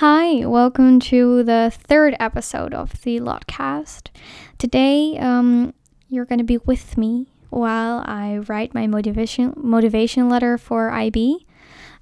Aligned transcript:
Hi, 0.00 0.46
welcome 0.46 1.00
to 1.10 1.42
the 1.42 1.72
third 1.76 2.14
episode 2.20 2.72
of 2.72 3.02
the 3.02 3.18
Lotcast. 3.18 4.10
Today, 4.56 5.18
um, 5.18 5.74
you're 6.08 6.24
going 6.24 6.38
to 6.38 6.44
be 6.44 6.58
with 6.58 6.96
me 6.96 7.32
while 7.50 8.04
I 8.06 8.38
write 8.46 8.74
my 8.74 8.86
motivation 8.86 9.54
motivation 9.56 10.28
letter 10.28 10.56
for 10.56 10.90
IB. 10.90 11.44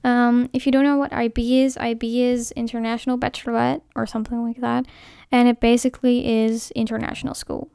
Um, 0.05 0.51
if 0.53 0.67
you 0.67 0.73
don't 0.73 0.85
know 0.85 0.99
what 0.99 1.11
IB 1.11 1.63
is, 1.63 1.79
IB 1.79 2.23
is 2.23 2.53
International 2.53 3.17
Bachelorette 3.17 3.81
or 3.95 4.05
something 4.05 4.47
like 4.47 4.61
that, 4.61 4.85
and 5.33 5.49
it 5.49 5.59
basically 5.59 6.45
is 6.45 6.71
international 6.73 7.33
school. 7.33 7.71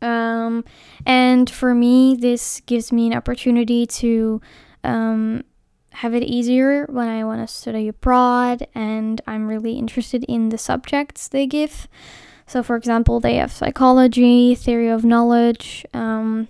Um, 0.00 0.64
and 1.04 1.50
for 1.50 1.74
me, 1.74 2.14
this 2.14 2.60
gives 2.60 2.92
me 2.92 3.08
an 3.08 3.14
opportunity 3.14 3.86
to 3.86 4.40
um, 4.84 5.42
have 5.92 6.14
it 6.14 6.22
easier 6.22 6.86
when 6.86 7.08
I 7.08 7.24
want 7.24 7.46
to 7.46 7.52
study 7.52 7.88
abroad 7.88 8.66
and 8.74 9.20
I'm 9.26 9.48
really 9.48 9.74
interested 9.74 10.24
in 10.24 10.50
the 10.50 10.58
subjects 10.58 11.28
they 11.28 11.46
give. 11.46 11.88
So, 12.46 12.62
for 12.62 12.76
example, 12.76 13.20
they 13.20 13.36
have 13.36 13.52
psychology, 13.52 14.54
theory 14.54 14.88
of 14.88 15.04
knowledge, 15.04 15.86
um, 15.94 16.48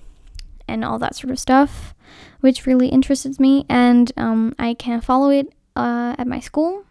and 0.66 0.84
all 0.84 0.98
that 0.98 1.14
sort 1.14 1.30
of 1.30 1.38
stuff, 1.38 1.95
which 2.41 2.64
really 2.64 2.88
interests 2.88 3.38
me, 3.38 3.66
and 3.69 4.11
um, 4.16 4.55
I 4.59 4.74
can 4.74 5.00
follow 5.00 5.28
it 5.28 5.52
uh, 5.77 6.14
at 6.16 6.27
my 6.27 6.41
school. 6.41 6.84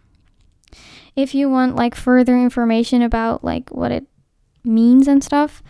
If 1.16 1.34
you 1.34 1.50
want 1.50 1.74
like 1.74 1.94
further 1.94 2.38
information 2.38 3.02
about 3.02 3.42
like 3.42 3.70
what 3.70 3.90
it 3.90 4.06
means 4.62 5.08
and 5.08 5.24
stuff, 5.24 5.62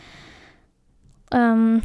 um, 1.33 1.83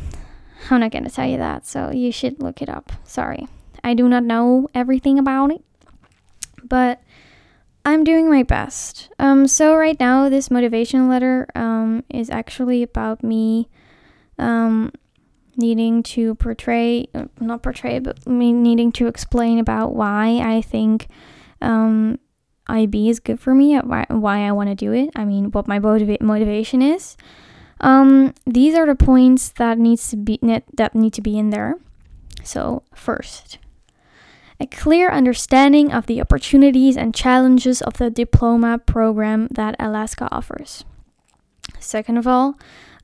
I'm 0.69 0.79
not 0.81 0.91
gonna 0.91 1.09
tell 1.09 1.27
you 1.27 1.37
that, 1.37 1.65
so 1.65 1.91
you 1.91 2.11
should 2.11 2.41
look 2.41 2.61
it 2.61 2.67
up. 2.67 2.91
Sorry. 3.05 3.47
I 3.85 3.93
do 3.93 4.09
not 4.09 4.23
know 4.23 4.67
everything 4.73 5.19
about 5.19 5.51
it, 5.51 5.63
but 6.63 7.03
I'm 7.85 8.03
doing 8.03 8.27
my 8.27 8.41
best. 8.41 9.09
Um, 9.19 9.47
so 9.47 9.75
right 9.75 9.97
now, 9.99 10.27
this 10.27 10.49
motivation 10.49 11.07
letter 11.07 11.47
um, 11.53 12.03
is 12.09 12.31
actually 12.31 12.81
about 12.81 13.23
me 13.23 13.69
um, 14.39 14.91
needing 15.55 16.01
to 16.01 16.33
portray, 16.33 17.07
uh, 17.13 17.25
not 17.39 17.61
portray, 17.61 17.99
but 17.99 18.25
me 18.25 18.51
needing 18.51 18.91
to 18.93 19.05
explain 19.05 19.59
about 19.59 19.93
why 19.93 20.39
I 20.39 20.61
think 20.61 21.07
um, 21.61 22.17
IB 22.65 23.07
is 23.07 23.19
good 23.19 23.39
for 23.39 23.53
me, 23.53 23.77
why, 23.77 24.07
why 24.09 24.47
I 24.47 24.51
want 24.51 24.69
to 24.69 24.75
do 24.75 24.93
it. 24.93 25.11
I 25.15 25.25
mean, 25.25 25.51
what 25.51 25.67
my 25.67 25.77
motiva- 25.77 26.21
motivation 26.21 26.81
is. 26.81 27.17
Um, 27.81 28.33
these 28.47 28.73
are 28.73 28.87
the 28.87 28.95
points 28.95 29.49
that 29.49 29.77
needs 29.77 30.09
to 30.09 30.17
be 30.17 30.39
that 30.73 30.95
need 30.95 31.13
to 31.13 31.21
be 31.21 31.37
in 31.37 31.51
there. 31.51 31.75
So 32.43 32.81
first, 32.95 33.59
a 34.59 34.65
clear 34.67 35.09
understanding 35.09 35.91
of 35.91 36.05
the 36.05 36.21
opportunities 36.21 36.95
and 36.95 37.13
challenges 37.13 37.81
of 37.81 37.97
the 37.97 38.09
diploma 38.09 38.79
program 38.79 39.47
that 39.51 39.75
Alaska 39.79 40.27
offers. 40.31 40.85
Second 41.79 42.17
of 42.17 42.27
all, 42.27 42.57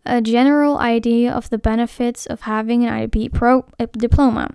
a 0.05 0.21
general 0.21 0.77
idea 0.77 1.31
of 1.31 1.49
the 1.49 1.57
benefits 1.57 2.25
of 2.25 2.41
having 2.41 2.85
an 2.85 2.93
IB 2.93 3.29
pro- 3.29 3.65
uh, 3.79 3.85
diploma. 3.91 4.51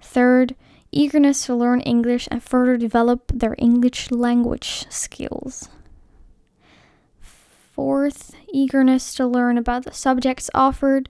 Third, 0.00 0.54
eagerness 0.92 1.46
to 1.46 1.54
learn 1.54 1.80
English 1.80 2.28
and 2.30 2.42
further 2.42 2.76
develop 2.76 3.32
their 3.32 3.54
English 3.58 4.10
language 4.10 4.86
skills. 4.90 5.68
Fourth, 7.20 8.34
eagerness 8.52 9.14
to 9.14 9.26
learn 9.26 9.58
about 9.58 9.84
the 9.84 9.92
subjects 9.92 10.50
offered. 10.54 11.08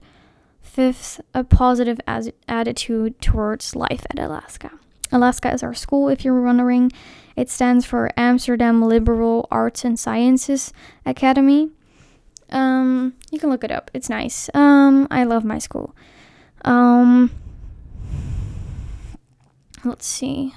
Fifth, 0.61 1.21
a 1.33 1.43
positive 1.43 1.99
as- 2.05 2.31
attitude 2.47 3.19
towards 3.21 3.75
life 3.75 4.05
at 4.11 4.19
Alaska. 4.19 4.71
Alaska 5.11 5.53
is 5.53 5.63
our 5.63 5.73
school, 5.73 6.09
if 6.09 6.23
you're 6.23 6.41
wondering. 6.41 6.91
It 7.35 7.49
stands 7.49 7.85
for 7.85 8.11
Amsterdam 8.17 8.81
Liberal 8.81 9.47
Arts 9.51 9.85
and 9.85 9.99
Sciences 9.99 10.73
Academy. 11.05 11.69
Um, 12.49 13.13
you 13.31 13.39
can 13.39 13.49
look 13.49 13.63
it 13.63 13.71
up. 13.71 13.91
It's 13.93 14.09
nice. 14.09 14.49
Um, 14.53 15.07
I 15.11 15.23
love 15.23 15.43
my 15.43 15.59
school. 15.59 15.95
Um, 16.63 17.31
let's 19.83 20.05
see. 20.05 20.53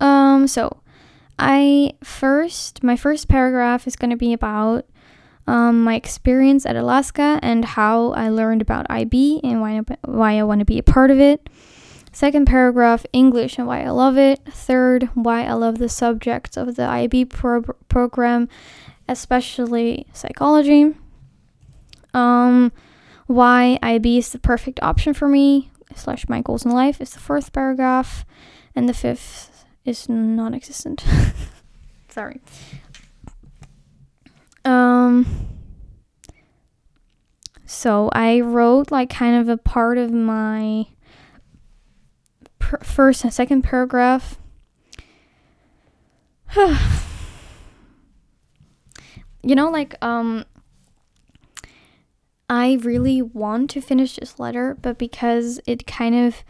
Um, 0.00 0.46
so 0.46 0.82
I 1.38 1.92
first, 2.02 2.82
my 2.82 2.96
first 2.96 3.28
paragraph 3.28 3.86
is 3.86 3.96
going 3.96 4.10
to 4.10 4.16
be 4.16 4.32
about 4.32 4.86
um, 5.46 5.82
my 5.82 5.94
experience 5.94 6.66
at 6.66 6.76
Alaska 6.76 7.38
and 7.42 7.64
how 7.64 8.10
I 8.12 8.28
learned 8.28 8.60
about 8.60 8.86
IB 8.90 9.40
and 9.42 9.60
why, 9.60 9.80
why 10.04 10.38
I 10.38 10.42
want 10.42 10.58
to 10.60 10.64
be 10.64 10.78
a 10.78 10.82
part 10.82 11.10
of 11.10 11.20
it. 11.20 11.48
Second 12.18 12.46
paragraph, 12.46 13.06
English 13.12 13.58
and 13.58 13.68
why 13.68 13.84
I 13.84 13.90
love 13.90 14.18
it. 14.18 14.40
Third, 14.44 15.08
why 15.14 15.44
I 15.44 15.52
love 15.52 15.78
the 15.78 15.88
subjects 15.88 16.56
of 16.56 16.74
the 16.74 16.82
IB 16.82 17.26
pro- 17.26 17.62
program, 17.88 18.48
especially 19.08 20.04
psychology. 20.12 20.96
Um, 22.12 22.72
why 23.28 23.78
IB 23.84 24.18
is 24.18 24.30
the 24.30 24.40
perfect 24.40 24.80
option 24.82 25.14
for 25.14 25.28
me, 25.28 25.70
slash 25.94 26.28
my 26.28 26.40
goals 26.40 26.64
in 26.64 26.72
life 26.72 27.00
is 27.00 27.10
the 27.10 27.20
fourth 27.20 27.52
paragraph. 27.52 28.26
And 28.74 28.88
the 28.88 28.94
fifth 28.94 29.64
is 29.84 30.08
non 30.08 30.54
existent. 30.54 31.04
Sorry. 32.08 32.40
Um, 34.64 35.24
so 37.64 38.10
I 38.12 38.40
wrote 38.40 38.90
like 38.90 39.08
kind 39.08 39.40
of 39.40 39.48
a 39.48 39.56
part 39.56 39.98
of 39.98 40.10
my 40.10 40.88
first 42.82 43.24
and 43.24 43.32
second 43.32 43.62
paragraph. 43.62 44.38
you 49.42 49.54
know, 49.54 49.70
like, 49.70 49.94
um, 50.02 50.44
I 52.48 52.78
really 52.82 53.20
want 53.20 53.70
to 53.70 53.80
finish 53.80 54.16
this 54.16 54.38
letter, 54.38 54.76
but 54.80 54.98
because 54.98 55.60
it 55.66 55.86
kind 55.86 56.14
of, 56.14 56.42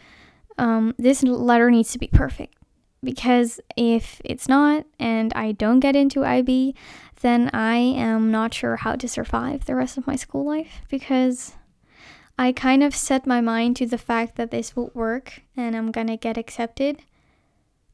um, 0.57 0.95
this 0.97 1.23
letter 1.23 1.69
needs 1.69 1.91
to 1.91 1.99
be 1.99 2.07
perfect. 2.07 2.55
Because 3.01 3.61
if 3.77 4.19
it's 4.25 4.49
not 4.49 4.85
and 4.99 5.31
I 5.33 5.53
don't 5.53 5.79
get 5.79 5.95
into 5.95 6.25
IB, 6.25 6.75
then 7.21 7.49
I 7.53 7.77
am 7.77 8.29
not 8.31 8.53
sure 8.53 8.77
how 8.77 8.95
to 8.95 9.07
survive 9.07 9.65
the 9.65 9.75
rest 9.75 9.97
of 9.97 10.05
my 10.05 10.15
school 10.17 10.45
life 10.45 10.81
because 10.89 11.53
I 12.39 12.53
kind 12.53 12.83
of 12.83 12.95
set 12.95 13.27
my 13.27 13.41
mind 13.41 13.75
to 13.75 13.85
the 13.85 13.97
fact 13.97 14.37
that 14.37 14.49
this 14.49 14.73
will 14.73 14.91
work 14.93 15.41
and 15.57 15.75
I'm 15.75 15.91
gonna 15.91 16.15
get 16.15 16.37
accepted. 16.37 17.01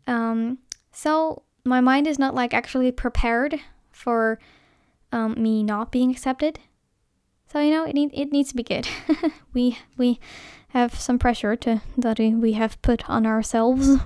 Um, 0.06 0.60
so 0.92 1.42
my 1.64 1.82
mind 1.82 2.06
is 2.06 2.20
not 2.20 2.36
like 2.36 2.54
actually 2.54 2.92
prepared 2.92 3.60
for 3.92 4.38
um, 5.12 5.34
me 5.42 5.64
not 5.64 5.92
being 5.92 6.12
accepted. 6.12 6.60
So 7.52 7.60
you 7.60 7.72
know 7.72 7.86
it 7.86 7.96
need, 7.96 8.12
it 8.14 8.32
needs 8.32 8.50
to 8.50 8.56
be 8.56 8.62
good. 8.62 8.88
we 9.56 9.80
we 9.98 10.20
have 10.70 10.94
some 10.94 11.18
pressure 11.18 11.56
to 11.56 11.82
that 11.98 12.20
we 12.20 12.54
have 12.54 12.80
put 12.84 13.10
on 13.10 13.26
ourselves. 13.26 13.98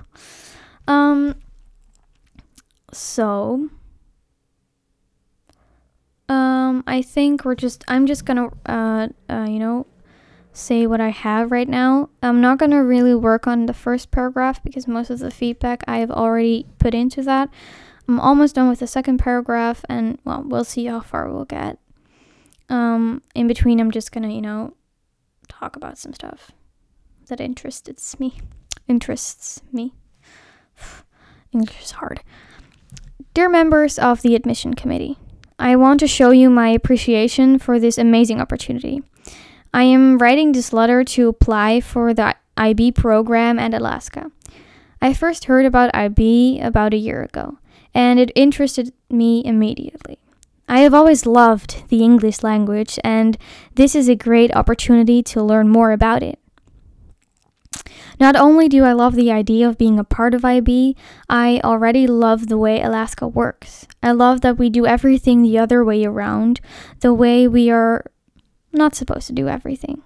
Um. 0.88 1.36
So. 2.92 3.68
Um, 6.30 6.82
I 6.86 7.02
think 7.02 7.44
we're 7.44 7.54
just. 7.54 7.84
I'm 7.86 8.06
just 8.06 8.24
gonna. 8.24 8.48
Uh. 8.64 9.08
Uh. 9.28 9.46
You 9.46 9.58
know 9.58 9.86
say 10.52 10.86
what 10.86 11.00
I 11.00 11.10
have 11.10 11.50
right 11.50 11.68
now. 11.68 12.10
I'm 12.22 12.40
not 12.40 12.58
going 12.58 12.70
to 12.72 12.78
really 12.78 13.14
work 13.14 13.46
on 13.46 13.66
the 13.66 13.74
first 13.74 14.10
paragraph 14.10 14.62
because 14.62 14.88
most 14.88 15.10
of 15.10 15.18
the 15.18 15.30
feedback 15.30 15.84
I 15.86 15.98
have 15.98 16.10
already 16.10 16.66
put 16.78 16.94
into 16.94 17.22
that. 17.22 17.48
I'm 18.08 18.18
almost 18.18 18.56
done 18.56 18.68
with 18.68 18.80
the 18.80 18.86
second 18.86 19.18
paragraph, 19.18 19.84
and 19.88 20.18
well, 20.24 20.42
we'll 20.44 20.64
see 20.64 20.86
how 20.86 21.00
far 21.00 21.30
we'll 21.30 21.44
get. 21.44 21.78
Um, 22.68 23.22
in 23.34 23.46
between, 23.46 23.80
I'm 23.80 23.90
just 23.92 24.10
gonna, 24.10 24.32
you 24.32 24.40
know, 24.40 24.74
talk 25.48 25.76
about 25.76 25.98
some 25.98 26.12
stuff 26.12 26.50
that 27.28 27.40
interests 27.40 28.18
me. 28.18 28.40
Interests 28.88 29.62
me. 29.72 29.94
English 31.52 31.82
is 31.82 31.90
hard. 31.92 32.22
Dear 33.32 33.48
members 33.48 33.98
of 33.98 34.22
the 34.22 34.34
admission 34.34 34.74
committee, 34.74 35.16
I 35.58 35.76
want 35.76 36.00
to 36.00 36.08
show 36.08 36.30
you 36.30 36.50
my 36.50 36.68
appreciation 36.68 37.58
for 37.58 37.78
this 37.78 37.96
amazing 37.96 38.40
opportunity. 38.40 39.02
I 39.72 39.84
am 39.84 40.18
writing 40.18 40.52
this 40.52 40.72
letter 40.72 41.04
to 41.04 41.28
apply 41.28 41.80
for 41.80 42.12
the 42.12 42.34
IB 42.56 42.92
program 42.92 43.58
at 43.58 43.72
Alaska. 43.72 44.30
I 45.00 45.14
first 45.14 45.44
heard 45.44 45.64
about 45.64 45.94
IB 45.94 46.60
about 46.60 46.92
a 46.92 46.98
year 46.98 47.22
ago, 47.22 47.58
and 47.94 48.18
it 48.18 48.32
interested 48.34 48.92
me 49.08 49.42
immediately. 49.44 50.18
I 50.68 50.80
have 50.80 50.94
always 50.94 51.24
loved 51.24 51.88
the 51.88 52.02
English 52.02 52.42
language, 52.42 52.98
and 53.02 53.38
this 53.74 53.94
is 53.94 54.08
a 54.08 54.14
great 54.16 54.54
opportunity 54.54 55.22
to 55.24 55.42
learn 55.42 55.68
more 55.68 55.92
about 55.92 56.22
it. 56.22 56.38
Not 58.20 58.36
only 58.36 58.68
do 58.68 58.84
I 58.84 58.92
love 58.92 59.14
the 59.14 59.32
idea 59.32 59.68
of 59.68 59.78
being 59.78 59.98
a 59.98 60.04
part 60.04 60.34
of 60.34 60.44
IB, 60.44 60.94
I 61.28 61.60
already 61.64 62.06
love 62.06 62.48
the 62.48 62.58
way 62.58 62.82
Alaska 62.82 63.26
works. 63.26 63.86
I 64.02 64.12
love 64.12 64.42
that 64.42 64.58
we 64.58 64.68
do 64.68 64.86
everything 64.86 65.42
the 65.42 65.58
other 65.58 65.82
way 65.84 66.04
around, 66.04 66.60
the 67.00 67.14
way 67.14 67.48
we 67.48 67.70
are 67.70 68.04
not 68.72 68.94
supposed 68.94 69.26
to 69.28 69.32
do 69.32 69.48
everything. 69.48 70.02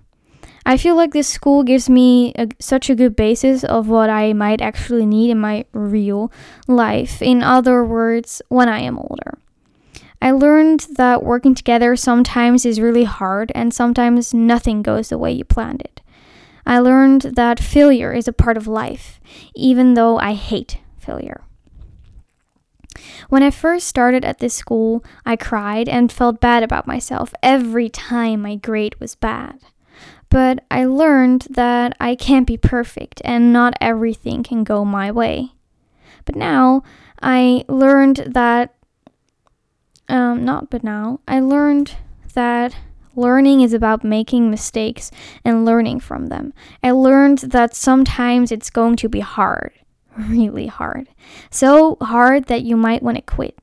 I 0.66 0.78
feel 0.78 0.96
like 0.96 1.12
this 1.12 1.28
school 1.28 1.62
gives 1.62 1.90
me 1.90 2.32
a, 2.36 2.48
such 2.58 2.88
a 2.88 2.94
good 2.94 3.14
basis 3.14 3.64
of 3.64 3.88
what 3.88 4.08
I 4.08 4.32
might 4.32 4.62
actually 4.62 5.04
need 5.04 5.30
in 5.30 5.38
my 5.38 5.66
real 5.72 6.32
life. 6.66 7.20
In 7.20 7.42
other 7.42 7.84
words, 7.84 8.40
when 8.48 8.68
I 8.68 8.80
am 8.80 8.98
older. 8.98 9.38
I 10.22 10.30
learned 10.30 10.86
that 10.92 11.22
working 11.22 11.54
together 11.54 11.96
sometimes 11.96 12.64
is 12.64 12.80
really 12.80 13.04
hard 13.04 13.52
and 13.54 13.74
sometimes 13.74 14.32
nothing 14.32 14.80
goes 14.80 15.10
the 15.10 15.18
way 15.18 15.32
you 15.32 15.44
planned 15.44 15.82
it. 15.82 16.00
I 16.66 16.78
learned 16.78 17.22
that 17.36 17.60
failure 17.60 18.12
is 18.14 18.26
a 18.26 18.32
part 18.32 18.56
of 18.56 18.66
life, 18.66 19.20
even 19.54 19.92
though 19.92 20.18
I 20.18 20.32
hate 20.32 20.78
failure. 20.98 21.42
When 23.28 23.42
I 23.42 23.50
first 23.50 23.86
started 23.86 24.24
at 24.24 24.38
this 24.38 24.54
school, 24.54 25.04
I 25.24 25.36
cried 25.36 25.88
and 25.88 26.12
felt 26.12 26.40
bad 26.40 26.62
about 26.62 26.86
myself 26.86 27.32
every 27.42 27.88
time 27.88 28.42
my 28.42 28.56
grade 28.56 28.98
was 29.00 29.14
bad. 29.14 29.60
But 30.28 30.64
I 30.70 30.84
learned 30.84 31.46
that 31.50 31.96
I 32.00 32.14
can't 32.16 32.46
be 32.46 32.56
perfect 32.56 33.22
and 33.24 33.52
not 33.52 33.74
everything 33.80 34.42
can 34.42 34.64
go 34.64 34.84
my 34.84 35.10
way. 35.12 35.52
But 36.24 36.36
now 36.36 36.82
I 37.22 37.64
learned 37.68 38.16
that, 38.26 38.74
um, 40.08 40.44
not 40.44 40.70
but 40.70 40.82
now, 40.82 41.20
I 41.28 41.40
learned 41.40 41.96
that 42.34 42.76
learning 43.14 43.60
is 43.60 43.72
about 43.72 44.02
making 44.02 44.50
mistakes 44.50 45.10
and 45.44 45.64
learning 45.64 46.00
from 46.00 46.26
them. 46.26 46.52
I 46.82 46.90
learned 46.90 47.38
that 47.38 47.74
sometimes 47.76 48.50
it's 48.50 48.70
going 48.70 48.96
to 48.96 49.08
be 49.08 49.20
hard, 49.20 49.72
really 50.28 50.66
hard. 50.66 51.08
So 51.50 51.96
hard 52.00 52.46
that 52.46 52.62
you 52.62 52.76
might 52.76 53.02
want 53.02 53.16
to 53.16 53.22
quit. 53.22 53.58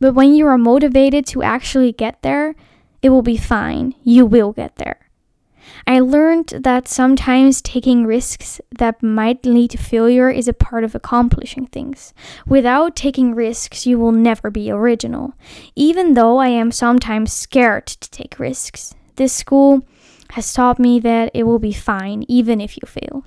But 0.00 0.14
when 0.14 0.34
you 0.34 0.46
are 0.46 0.58
motivated 0.58 1.26
to 1.28 1.42
actually 1.42 1.92
get 1.92 2.22
there, 2.22 2.54
it 3.02 3.10
will 3.10 3.22
be 3.22 3.36
fine. 3.36 3.94
You 4.02 4.26
will 4.26 4.52
get 4.52 4.76
there. 4.76 5.06
I 5.86 6.00
learned 6.00 6.48
that 6.60 6.88
sometimes 6.88 7.62
taking 7.62 8.06
risks 8.06 8.60
that 8.76 9.02
might 9.02 9.46
lead 9.46 9.70
to 9.72 9.78
failure 9.78 10.30
is 10.30 10.48
a 10.48 10.52
part 10.52 10.84
of 10.84 10.94
accomplishing 10.94 11.66
things. 11.66 12.12
Without 12.46 12.96
taking 12.96 13.34
risks, 13.34 13.86
you 13.86 13.98
will 13.98 14.12
never 14.12 14.50
be 14.50 14.70
original. 14.70 15.34
Even 15.74 16.14
though 16.14 16.38
I 16.38 16.48
am 16.48 16.72
sometimes 16.72 17.32
scared 17.32 17.86
to 17.86 18.10
take 18.10 18.38
risks, 18.38 18.94
this 19.16 19.32
school 19.32 19.86
has 20.30 20.52
taught 20.52 20.78
me 20.78 20.98
that 21.00 21.30
it 21.34 21.44
will 21.44 21.58
be 21.58 21.72
fine 21.72 22.24
even 22.28 22.60
if 22.60 22.76
you 22.76 22.86
fail. 22.86 23.24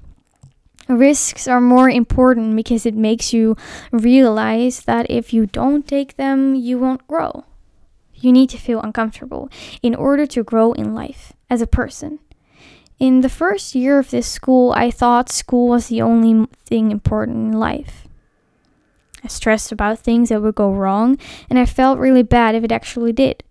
Risks 0.90 1.48
are 1.48 1.62
more 1.62 1.88
important 1.88 2.56
because 2.56 2.84
it 2.84 2.96
makes 2.96 3.32
you 3.32 3.56
realize 3.92 4.82
that 4.82 5.06
if 5.08 5.32
you 5.32 5.46
don't 5.46 5.88
take 5.88 6.18
them, 6.18 6.56
you 6.56 6.80
won't 6.80 7.08
grow. 7.08 7.46
You 8.16 8.32
need 8.32 8.50
to 8.50 8.58
feel 8.58 8.82
uncomfortable 8.82 9.50
in 9.84 9.94
order 9.94 10.26
to 10.26 10.44
grow 10.44 10.74
in 10.74 10.96
life 10.96 11.32
as 11.48 11.62
a 11.62 11.68
person. 11.68 12.18
In 12.98 13.22
the 13.22 13.30
first 13.30 13.76
year 13.76 14.00
of 14.00 14.10
this 14.10 14.28
school, 14.28 14.74
I 14.76 14.90
thought 14.90 15.30
school 15.30 15.68
was 15.68 15.88
the 15.88 16.02
only 16.02 16.48
thing 16.66 16.90
important 16.90 17.54
in 17.54 17.60
life. 17.60 18.08
I 19.24 19.28
stressed 19.28 19.72
about 19.72 20.00
things 20.00 20.30
that 20.30 20.42
would 20.42 20.56
go 20.56 20.72
wrong, 20.74 21.20
and 21.52 21.60
I 21.60 21.68
felt 21.68 22.00
really 22.00 22.24
bad 22.24 22.56
if 22.56 22.64
it 22.64 22.72
actually 22.72 23.14
did. 23.14 23.44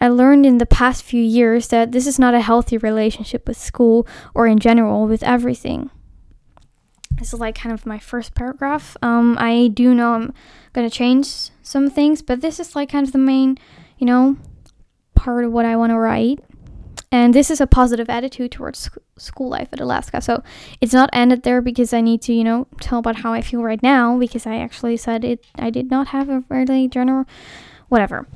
I 0.00 0.06
learned 0.06 0.46
in 0.46 0.58
the 0.58 0.66
past 0.66 1.02
few 1.02 1.20
years 1.20 1.66
that 1.68 1.90
this 1.90 2.06
is 2.06 2.18
not 2.18 2.32
a 2.32 2.40
healthy 2.40 2.78
relationship 2.78 3.48
with 3.48 3.56
school 3.56 4.06
or 4.34 4.46
in 4.46 4.60
general 4.60 5.08
with 5.08 5.24
everything. 5.24 5.90
This 7.20 7.32
is 7.32 7.38
like 7.38 7.54
kind 7.54 7.72
of 7.72 7.86
my 7.86 8.00
first 8.00 8.34
paragraph. 8.34 8.96
Um, 9.00 9.36
I 9.38 9.68
do 9.68 9.94
know 9.94 10.14
I'm 10.14 10.34
gonna 10.72 10.90
change 10.90 11.50
some 11.62 11.88
things, 11.88 12.20
but 12.22 12.40
this 12.40 12.58
is 12.58 12.74
like 12.74 12.90
kind 12.90 13.06
of 13.06 13.12
the 13.12 13.18
main, 13.18 13.58
you 13.98 14.06
know, 14.06 14.36
part 15.14 15.44
of 15.44 15.52
what 15.52 15.64
I 15.64 15.76
want 15.76 15.90
to 15.90 15.98
write 15.98 16.40
and 17.12 17.34
this 17.34 17.50
is 17.50 17.60
a 17.60 17.66
positive 17.66 18.08
attitude 18.08 18.52
towards 18.52 18.78
sc- 18.78 18.98
school 19.16 19.48
life 19.48 19.68
at 19.72 19.80
Alaska. 19.80 20.20
So 20.20 20.42
it's 20.80 20.92
not 20.92 21.10
ended 21.12 21.42
there 21.42 21.60
because 21.60 21.92
I 21.92 22.00
need 22.00 22.22
to, 22.22 22.32
you 22.32 22.44
know, 22.44 22.68
tell 22.80 23.00
about 23.00 23.16
how 23.16 23.32
I 23.32 23.40
feel 23.40 23.62
right 23.62 23.82
now 23.82 24.16
because 24.16 24.46
I 24.46 24.56
actually 24.56 24.96
said 24.96 25.24
it. 25.24 25.44
I 25.56 25.70
did 25.70 25.90
not 25.90 26.08
have 26.08 26.28
a 26.28 26.44
really 26.48 26.86
general, 26.86 27.24
whatever. 27.88 28.28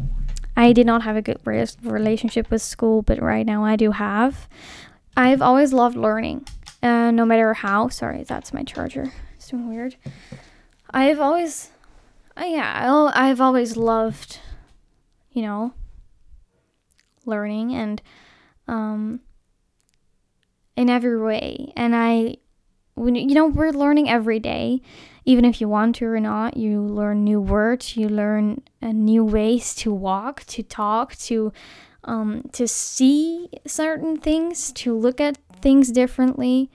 I 0.57 0.73
did 0.73 0.87
not 0.87 1.03
have 1.03 1.17
a 1.17 1.23
good 1.23 1.39
re- 1.45 1.67
relationship 1.83 2.51
with 2.51 2.63
school, 2.63 3.03
but 3.03 3.23
right 3.23 3.47
now 3.47 3.65
I 3.65 3.77
do 3.77 3.93
have. 3.93 4.49
I've 5.17 5.43
always 5.43 5.73
loved 5.73 5.97
learning, 5.97 6.47
uh, 6.85 7.11
no 7.11 7.25
matter 7.25 7.55
how. 7.55 7.89
Sorry, 7.89 8.23
that's 8.23 8.53
my 8.53 8.63
charger. 8.63 9.13
It's 9.35 9.49
doing 9.49 9.69
weird. 9.69 9.97
I've 10.91 11.19
always, 11.19 11.71
uh, 12.37 12.45
yeah, 12.47 13.11
I've 13.15 13.41
always 13.41 13.77
loved, 13.77 14.39
you 15.33 15.43
know, 15.43 15.73
learning 17.25 17.75
and 17.75 18.03
um, 18.69 19.21
in 20.77 20.91
every 20.91 21.21
way. 21.21 21.73
And 21.75 21.97
I, 21.97 22.37
when 22.95 23.17
you 23.17 23.35
know, 23.35 23.47
we're 23.47 23.73
learning 23.73 24.09
every 24.09 24.39
day, 24.39 24.83
even 25.25 25.45
if 25.45 25.61
you 25.61 25.69
want 25.69 25.97
to 25.97 26.07
or 26.07 26.21
not. 26.21 26.57
You 26.57 26.83
learn 26.83 27.25
new 27.25 27.41
words, 27.41 27.97
you 27.97 28.09
learn 28.09 28.63
uh, 28.83 28.93
new 28.93 29.25
ways 29.25 29.75
to 29.77 29.93
walk, 29.93 30.45
to 30.45 30.63
talk, 30.63 31.17
to 31.17 31.53
um, 32.05 32.43
to 32.53 32.69
see 32.69 33.49
certain 33.67 34.19
things, 34.19 34.71
to 34.73 34.97
look 34.97 35.21
at 35.21 35.39
things 35.65 35.91
differently. 35.91 36.71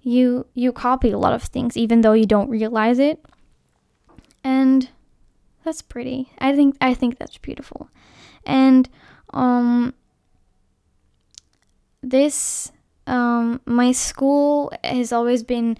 You 0.00 0.46
you 0.54 0.72
copy 0.72 1.10
a 1.10 1.18
lot 1.18 1.34
of 1.34 1.42
things, 1.42 1.76
even 1.76 2.00
though 2.02 2.14
you 2.14 2.24
don't 2.24 2.48
realize 2.48 2.98
it, 2.98 3.18
and 4.44 4.88
that's 5.64 5.82
pretty. 5.82 6.30
I 6.38 6.54
think 6.56 6.76
I 6.80 6.94
think 6.94 7.18
that's 7.18 7.36
beautiful, 7.36 7.90
and 8.46 8.88
um 9.34 9.92
this 12.02 12.72
um, 13.06 13.60
my 13.66 13.92
school 13.92 14.70
has 14.84 15.12
always 15.12 15.42
been 15.42 15.78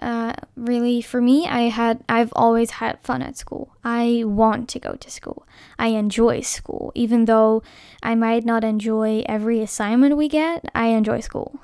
uh, 0.00 0.34
really 0.56 1.00
for 1.00 1.20
me 1.20 1.46
i 1.46 1.62
had 1.62 2.04
i've 2.08 2.32
always 2.36 2.70
had 2.72 2.98
fun 3.00 3.22
at 3.22 3.36
school. 3.36 3.74
I 3.82 4.24
want 4.26 4.68
to 4.70 4.78
go 4.78 4.94
to 4.94 5.10
school. 5.10 5.46
I 5.78 5.88
enjoy 5.88 6.40
school. 6.40 6.92
Even 6.94 7.24
though 7.24 7.62
i 8.02 8.14
might 8.14 8.44
not 8.44 8.64
enjoy 8.64 9.24
every 9.26 9.60
assignment 9.62 10.16
we 10.16 10.28
get 10.28 10.64
i 10.74 10.88
enjoy 10.88 11.20
school. 11.20 11.60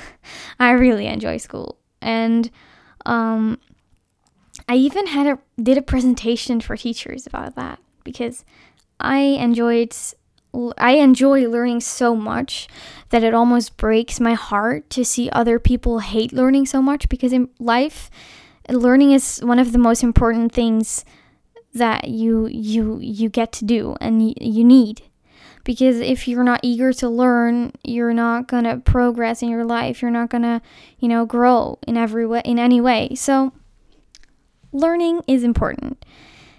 I 0.58 0.70
really 0.72 1.06
enjoy 1.06 1.36
school. 1.36 1.78
And 2.02 2.50
um, 3.04 3.58
i 4.68 4.74
even 4.74 5.06
had 5.06 5.26
a 5.26 5.38
did 5.62 5.78
a 5.78 5.82
presentation 5.82 6.60
for 6.60 6.76
teachers 6.76 7.26
about 7.26 7.54
that 7.54 7.78
because 8.04 8.44
i 8.98 9.18
enjoyed 9.18 9.94
I 10.78 10.92
enjoy 10.92 11.48
learning 11.48 11.80
so 11.80 12.14
much 12.14 12.68
that 13.10 13.22
it 13.22 13.34
almost 13.34 13.76
breaks 13.76 14.20
my 14.20 14.34
heart 14.34 14.88
to 14.90 15.04
see 15.04 15.30
other 15.30 15.58
people 15.58 16.00
hate 16.00 16.32
learning 16.32 16.66
so 16.66 16.82
much 16.82 17.08
because 17.08 17.32
in 17.32 17.48
life 17.58 18.10
learning 18.68 19.12
is 19.12 19.38
one 19.38 19.58
of 19.58 19.72
the 19.72 19.78
most 19.78 20.02
important 20.02 20.52
things 20.52 21.04
that 21.74 22.08
you 22.08 22.46
you 22.46 22.98
you 23.00 23.28
get 23.28 23.52
to 23.52 23.64
do 23.64 23.96
and 24.00 24.34
you 24.40 24.64
need. 24.64 25.02
Because 25.64 25.98
if 25.98 26.28
you're 26.28 26.44
not 26.44 26.60
eager 26.62 26.92
to 26.94 27.08
learn 27.08 27.72
you're 27.82 28.14
not 28.14 28.46
going 28.46 28.64
to 28.64 28.78
progress 28.78 29.42
in 29.42 29.48
your 29.48 29.64
life. 29.64 30.00
You're 30.00 30.10
not 30.10 30.30
going 30.30 30.42
to 30.42 30.62
you 30.98 31.08
know 31.08 31.26
grow 31.26 31.78
in 31.86 31.96
every 31.96 32.26
way 32.26 32.42
in 32.44 32.58
any 32.58 32.80
way. 32.80 33.14
So 33.14 33.52
learning 34.72 35.22
is 35.26 35.44
important. 35.44 36.04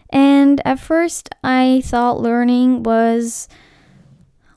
And 0.09 0.61
at 0.65 0.79
first 0.79 1.29
i 1.43 1.81
thought 1.83 2.21
learning 2.21 2.83
was 2.83 3.49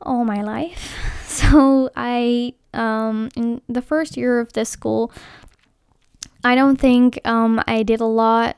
all 0.03 0.25
my 0.25 0.43
life. 0.43 0.95
So 1.31 1.91
I, 1.95 2.55
um, 2.75 3.29
in 3.37 3.63
the 3.69 3.81
first 3.81 4.17
year 4.17 4.41
of 4.41 4.53
this 4.53 4.69
school, 4.69 5.13
I 6.43 6.55
don't 6.55 6.77
think 6.77 7.21
um, 7.25 7.63
I 7.67 7.83
did 7.83 8.01
a 8.01 8.05
lot 8.05 8.57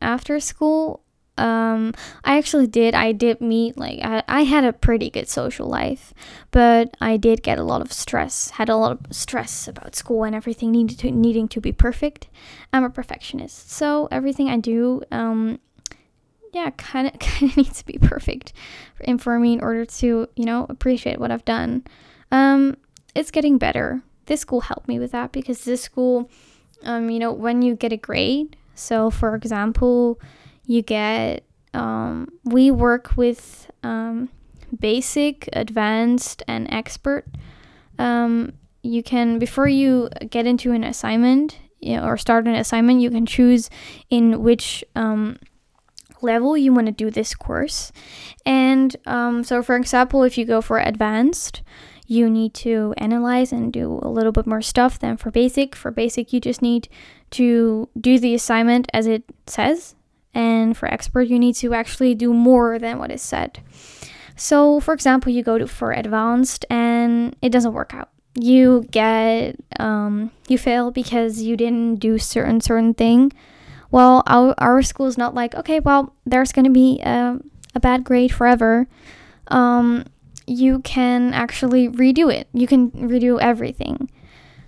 after 0.00 0.40
school. 0.40 1.02
Um, 1.36 1.94
I 2.24 2.38
actually 2.38 2.66
did. 2.66 2.94
I 2.94 3.12
did 3.12 3.40
meet 3.40 3.78
like 3.78 4.00
I, 4.02 4.24
I 4.26 4.42
had 4.42 4.64
a 4.64 4.72
pretty 4.72 5.10
good 5.10 5.28
social 5.28 5.68
life, 5.68 6.12
but 6.50 6.96
I 7.00 7.16
did 7.16 7.42
get 7.42 7.58
a 7.58 7.62
lot 7.62 7.80
of 7.80 7.92
stress. 7.92 8.50
Had 8.50 8.68
a 8.68 8.76
lot 8.76 8.92
of 8.92 9.14
stress 9.14 9.68
about 9.68 9.94
school 9.94 10.24
and 10.24 10.34
everything 10.34 10.72
needed 10.72 10.98
to 11.00 11.10
needing 11.10 11.46
to 11.48 11.60
be 11.60 11.72
perfect. 11.72 12.28
I'm 12.72 12.84
a 12.84 12.90
perfectionist, 12.90 13.70
so 13.70 14.08
everything 14.10 14.48
I 14.48 14.56
do 14.56 15.02
um, 15.12 15.60
yeah, 16.58 16.70
kind 16.70 17.06
of 17.06 17.18
kind 17.20 17.50
of 17.50 17.56
needs 17.56 17.78
to 17.78 17.86
be 17.86 17.98
perfect 17.98 18.52
for, 18.94 19.18
for 19.18 19.38
me 19.38 19.54
in 19.54 19.60
order 19.60 19.84
to, 19.84 20.28
you 20.34 20.44
know, 20.44 20.66
appreciate 20.68 21.18
what 21.18 21.30
I've 21.30 21.44
done. 21.44 21.84
Um, 22.30 22.76
it's 23.14 23.30
getting 23.30 23.58
better. 23.58 24.02
This 24.26 24.40
school 24.40 24.60
helped 24.60 24.88
me 24.88 24.98
with 24.98 25.12
that 25.12 25.32
because 25.32 25.64
this 25.64 25.82
school, 25.82 26.30
um, 26.82 27.08
you 27.10 27.18
know, 27.18 27.32
when 27.32 27.62
you 27.62 27.74
get 27.74 27.92
a 27.92 27.96
grade, 27.96 28.56
so 28.74 29.10
for 29.10 29.34
example, 29.34 30.20
you 30.66 30.82
get, 30.82 31.44
um, 31.74 32.28
we 32.44 32.70
work 32.70 33.16
with 33.16 33.70
um, 33.82 34.28
basic, 34.78 35.48
advanced, 35.52 36.42
and 36.46 36.70
expert. 36.72 37.24
Um, 37.98 38.52
you 38.82 39.02
can, 39.02 39.38
before 39.38 39.68
you 39.68 40.10
get 40.28 40.46
into 40.46 40.72
an 40.72 40.84
assignment 40.84 41.58
you 41.80 41.96
know, 41.96 42.04
or 42.04 42.16
start 42.16 42.46
an 42.46 42.54
assignment, 42.54 43.00
you 43.00 43.10
can 43.10 43.26
choose 43.26 43.70
in 44.10 44.42
which 44.42 44.84
um, 44.96 45.38
level 46.22 46.56
you 46.56 46.72
want 46.72 46.86
to 46.86 46.92
do 46.92 47.10
this 47.10 47.34
course. 47.34 47.92
And 48.44 48.96
um, 49.06 49.44
so, 49.44 49.62
for 49.62 49.76
example, 49.76 50.22
if 50.22 50.38
you 50.38 50.44
go 50.44 50.60
for 50.60 50.78
advanced, 50.78 51.62
you 52.06 52.30
need 52.30 52.54
to 52.54 52.94
analyze 52.96 53.52
and 53.52 53.72
do 53.72 54.00
a 54.02 54.08
little 54.08 54.32
bit 54.32 54.46
more 54.46 54.62
stuff 54.62 54.98
than 54.98 55.16
for 55.16 55.30
basic. 55.30 55.76
For 55.76 55.90
basic, 55.90 56.32
you 56.32 56.40
just 56.40 56.62
need 56.62 56.88
to 57.32 57.88
do 58.00 58.18
the 58.18 58.34
assignment 58.34 58.88
as 58.94 59.06
it 59.06 59.24
says, 59.46 59.94
and 60.34 60.76
for 60.76 60.86
expert, 60.92 61.22
you 61.22 61.38
need 61.38 61.54
to 61.56 61.74
actually 61.74 62.14
do 62.14 62.32
more 62.32 62.78
than 62.78 62.98
what 62.98 63.10
is 63.10 63.22
said. 63.22 63.60
So, 64.36 64.80
for 64.80 64.94
example, 64.94 65.32
you 65.32 65.42
go 65.42 65.58
to 65.58 65.66
for 65.66 65.92
advanced 65.92 66.64
and 66.70 67.36
it 67.42 67.50
doesn't 67.50 67.72
work 67.72 67.92
out. 67.92 68.08
You 68.34 68.86
get 68.90 69.56
um, 69.80 70.30
you 70.48 70.56
fail 70.56 70.90
because 70.90 71.42
you 71.42 71.56
didn't 71.56 71.96
do 71.96 72.18
certain 72.18 72.60
certain 72.60 72.94
thing. 72.94 73.32
Well, 73.90 74.22
our 74.26 74.54
our 74.58 74.82
school 74.82 75.06
is 75.06 75.18
not 75.18 75.34
like 75.34 75.54
okay, 75.54 75.80
well, 75.80 76.14
there's 76.26 76.52
gonna 76.52 76.70
be 76.70 77.00
a, 77.00 77.38
a 77.74 77.80
bad 77.80 78.04
grade 78.04 78.32
forever. 78.32 78.86
Um, 79.48 80.04
you 80.46 80.80
can 80.80 81.32
actually 81.34 81.88
redo 81.88 82.32
it. 82.32 82.48
You 82.52 82.66
can 82.66 82.90
redo 82.90 83.40
everything, 83.40 84.10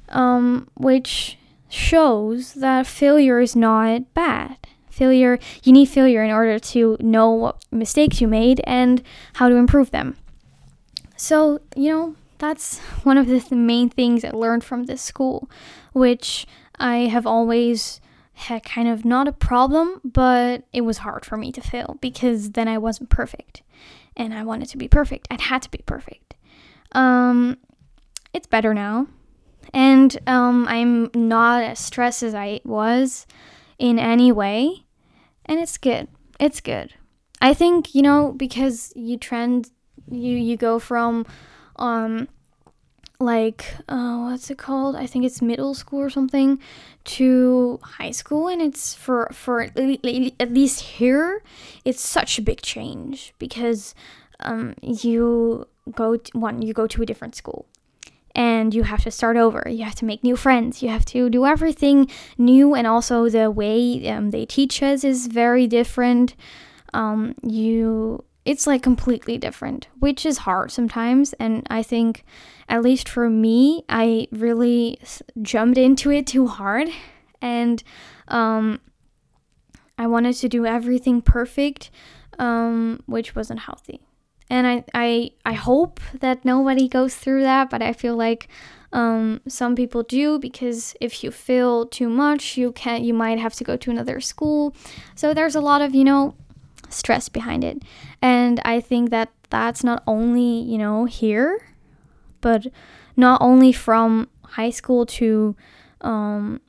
um, 0.09 0.69
which 0.75 1.39
shows 1.69 2.55
that 2.55 2.87
failure 2.87 3.41
is 3.41 3.57
not 3.57 4.13
bad. 4.15 4.57
Failure, 4.91 5.39
you 5.63 5.73
need 5.73 5.87
failure 5.87 6.23
in 6.23 6.31
order 6.31 6.59
to 6.59 6.97
know 7.01 7.31
what 7.31 7.65
mistakes 7.71 8.21
you 8.21 8.29
made 8.29 8.61
and 8.65 9.03
how 9.35 9.49
to 9.49 9.55
improve 9.55 9.91
them. 9.93 10.17
So, 11.17 11.61
you 11.77 11.91
know, 11.91 12.15
that's 12.39 12.79
one 13.05 13.17
of 13.17 13.27
the 13.27 13.55
main 13.55 13.89
things 13.89 14.25
I 14.25 14.31
learned 14.31 14.65
from 14.65 14.85
this 14.85 15.01
school, 15.01 15.49
which 15.93 16.47
I 16.79 17.07
have 17.07 17.27
always 17.27 18.01
had 18.41 18.65
kind 18.65 18.89
of 18.89 19.05
not 19.05 19.29
a 19.29 19.33
problem, 19.33 20.01
but 20.05 20.65
it 20.73 20.83
was 20.83 20.99
hard 20.99 21.25
for 21.25 21.37
me 21.37 21.53
to 21.53 21.61
fail 21.61 21.99
because 22.01 22.53
then 22.53 22.69
I 22.69 22.79
wasn't 22.79 23.11
perfect 23.11 23.63
and 24.17 24.35
I 24.35 24.45
wanted 24.45 24.69
to 24.71 24.77
be 24.77 24.89
perfect. 24.89 25.29
I 25.31 25.41
had 25.41 25.63
to 25.63 25.71
be 25.71 25.83
perfect. 25.87 26.35
Um, 26.93 27.59
it's 28.33 28.47
better 28.47 28.75
now, 28.75 29.07
and 29.73 30.19
um, 30.27 30.67
I'm 30.69 31.11
not 31.15 31.63
as 31.63 31.79
stressed 31.79 32.23
as 32.23 32.35
I 32.35 32.61
was 32.65 33.27
in 33.79 33.99
any 33.99 34.33
way, 34.33 34.85
and 35.47 35.61
it's 35.61 35.79
good. 35.79 36.09
It's 36.39 36.61
good. 36.61 36.95
I 37.41 37.55
think 37.55 37.95
you 37.95 38.03
know 38.03 38.33
because 38.37 38.93
you 38.97 39.17
trend, 39.17 39.71
you 40.11 40.37
you 40.37 40.57
go 40.57 40.79
from, 40.79 41.27
um, 41.77 42.29
like 43.21 43.77
uh, 43.89 44.19
what's 44.19 44.51
it 44.51 44.59
called? 44.59 44.97
I 44.97 45.07
think 45.07 45.25
it's 45.25 45.43
middle 45.43 45.75
school 45.75 46.01
or 46.01 46.11
something 46.11 46.59
to 47.05 47.79
high 47.83 48.11
school, 48.11 48.49
and 48.49 48.61
it's 48.63 48.95
for 48.95 49.29
for 49.33 49.63
at 49.63 49.77
least 49.77 50.81
here, 50.81 51.43
it's 51.85 52.01
such 52.01 52.39
a 52.39 52.43
big 52.43 52.63
change 52.63 53.35
because 53.39 53.95
um, 54.41 54.75
you 54.83 55.67
go 55.95 56.17
to, 56.17 56.39
one 56.39 56.63
you 56.63 56.73
go 56.73 56.87
to 56.87 57.03
a 57.03 57.07
different 57.07 57.35
school 57.35 57.67
and 58.35 58.75
you 58.75 58.85
have 58.85 59.03
to 59.03 59.11
start 59.11 59.37
over. 59.37 59.69
You 59.69 59.85
have 59.85 59.97
to 59.97 60.05
make 60.05 60.25
new 60.25 60.37
friends. 60.37 60.83
You 60.83 60.89
have 60.89 61.05
to 61.07 61.29
do 61.29 61.45
everything 61.45 62.11
new, 62.39 62.75
and 62.75 62.87
also 62.87 63.29
the 63.29 63.51
way 63.51 64.09
um, 64.09 64.31
they 64.31 64.47
teach 64.47 64.83
us 64.83 65.05
is 65.05 65.27
very 65.27 65.67
different. 65.67 66.35
Um, 66.95 67.35
you 67.43 68.25
it's 68.45 68.67
like 68.67 68.83
completely 68.83 69.37
different, 69.37 69.89
which 69.99 70.25
is 70.25 70.39
hard 70.39 70.71
sometimes. 70.71 71.33
And 71.35 71.67
I 71.71 71.83
think, 71.83 72.25
at 72.69 72.83
least 72.83 73.09
for 73.09 73.29
me, 73.29 73.85
I 73.89 74.29
really 74.33 74.99
jumped 75.43 75.79
into 75.79 76.11
it 76.11 76.27
too 76.27 76.47
hard. 76.47 76.89
And 77.43 77.83
um, 78.29 78.81
I 79.99 80.07
wanted 80.07 80.35
to 80.37 80.49
do 80.49 80.65
everything 80.65 81.21
perfect, 81.21 81.91
um, 82.39 83.03
which 83.07 83.35
wasn't 83.35 83.61
healthy. 83.61 84.01
And 84.49 84.67
I, 84.67 84.85
I, 84.95 85.31
I 85.45 85.53
hope 85.53 86.01
that 86.19 86.45
nobody 86.45 86.89
goes 86.89 87.15
through 87.15 87.43
that, 87.43 87.71
but 87.71 87.83
I 87.83 87.93
feel 87.93 88.17
like 88.17 88.49
um, 88.93 89.41
some 89.47 89.77
people 89.77 90.03
do 90.03 90.39
because 90.39 90.97
if 91.01 91.23
you 91.23 91.31
fail 91.31 91.87
too 91.87 92.09
much, 92.09 92.57
you 92.57 92.73
can 92.73 93.05
you 93.05 93.15
might 93.15 93.39
have 93.39 93.55
to 93.55 93.65
go 93.65 93.77
to 93.77 93.91
another 93.91 94.21
school. 94.21 94.75
So 95.15 95.33
there's 95.33 95.55
a 95.55 95.61
lot 95.61 95.81
of 95.81 95.95
you 95.95 96.03
know 96.03 96.35
stress 96.91 97.29
behind 97.29 97.65
it. 97.65 97.83
And 98.21 98.61
I 98.65 98.81
think 98.81 99.11
that 99.11 99.31
that's 99.49 99.83
not 99.83 100.03
only, 100.07 100.61
you 100.61 100.79
know, 100.79 101.07
here, 101.07 101.67
but 102.41 102.67
not 103.17 103.41
only 103.41 103.73
from 103.73 104.29
high 104.45 104.71
school 104.71 105.07
to 105.07 105.57
um, 106.01 106.61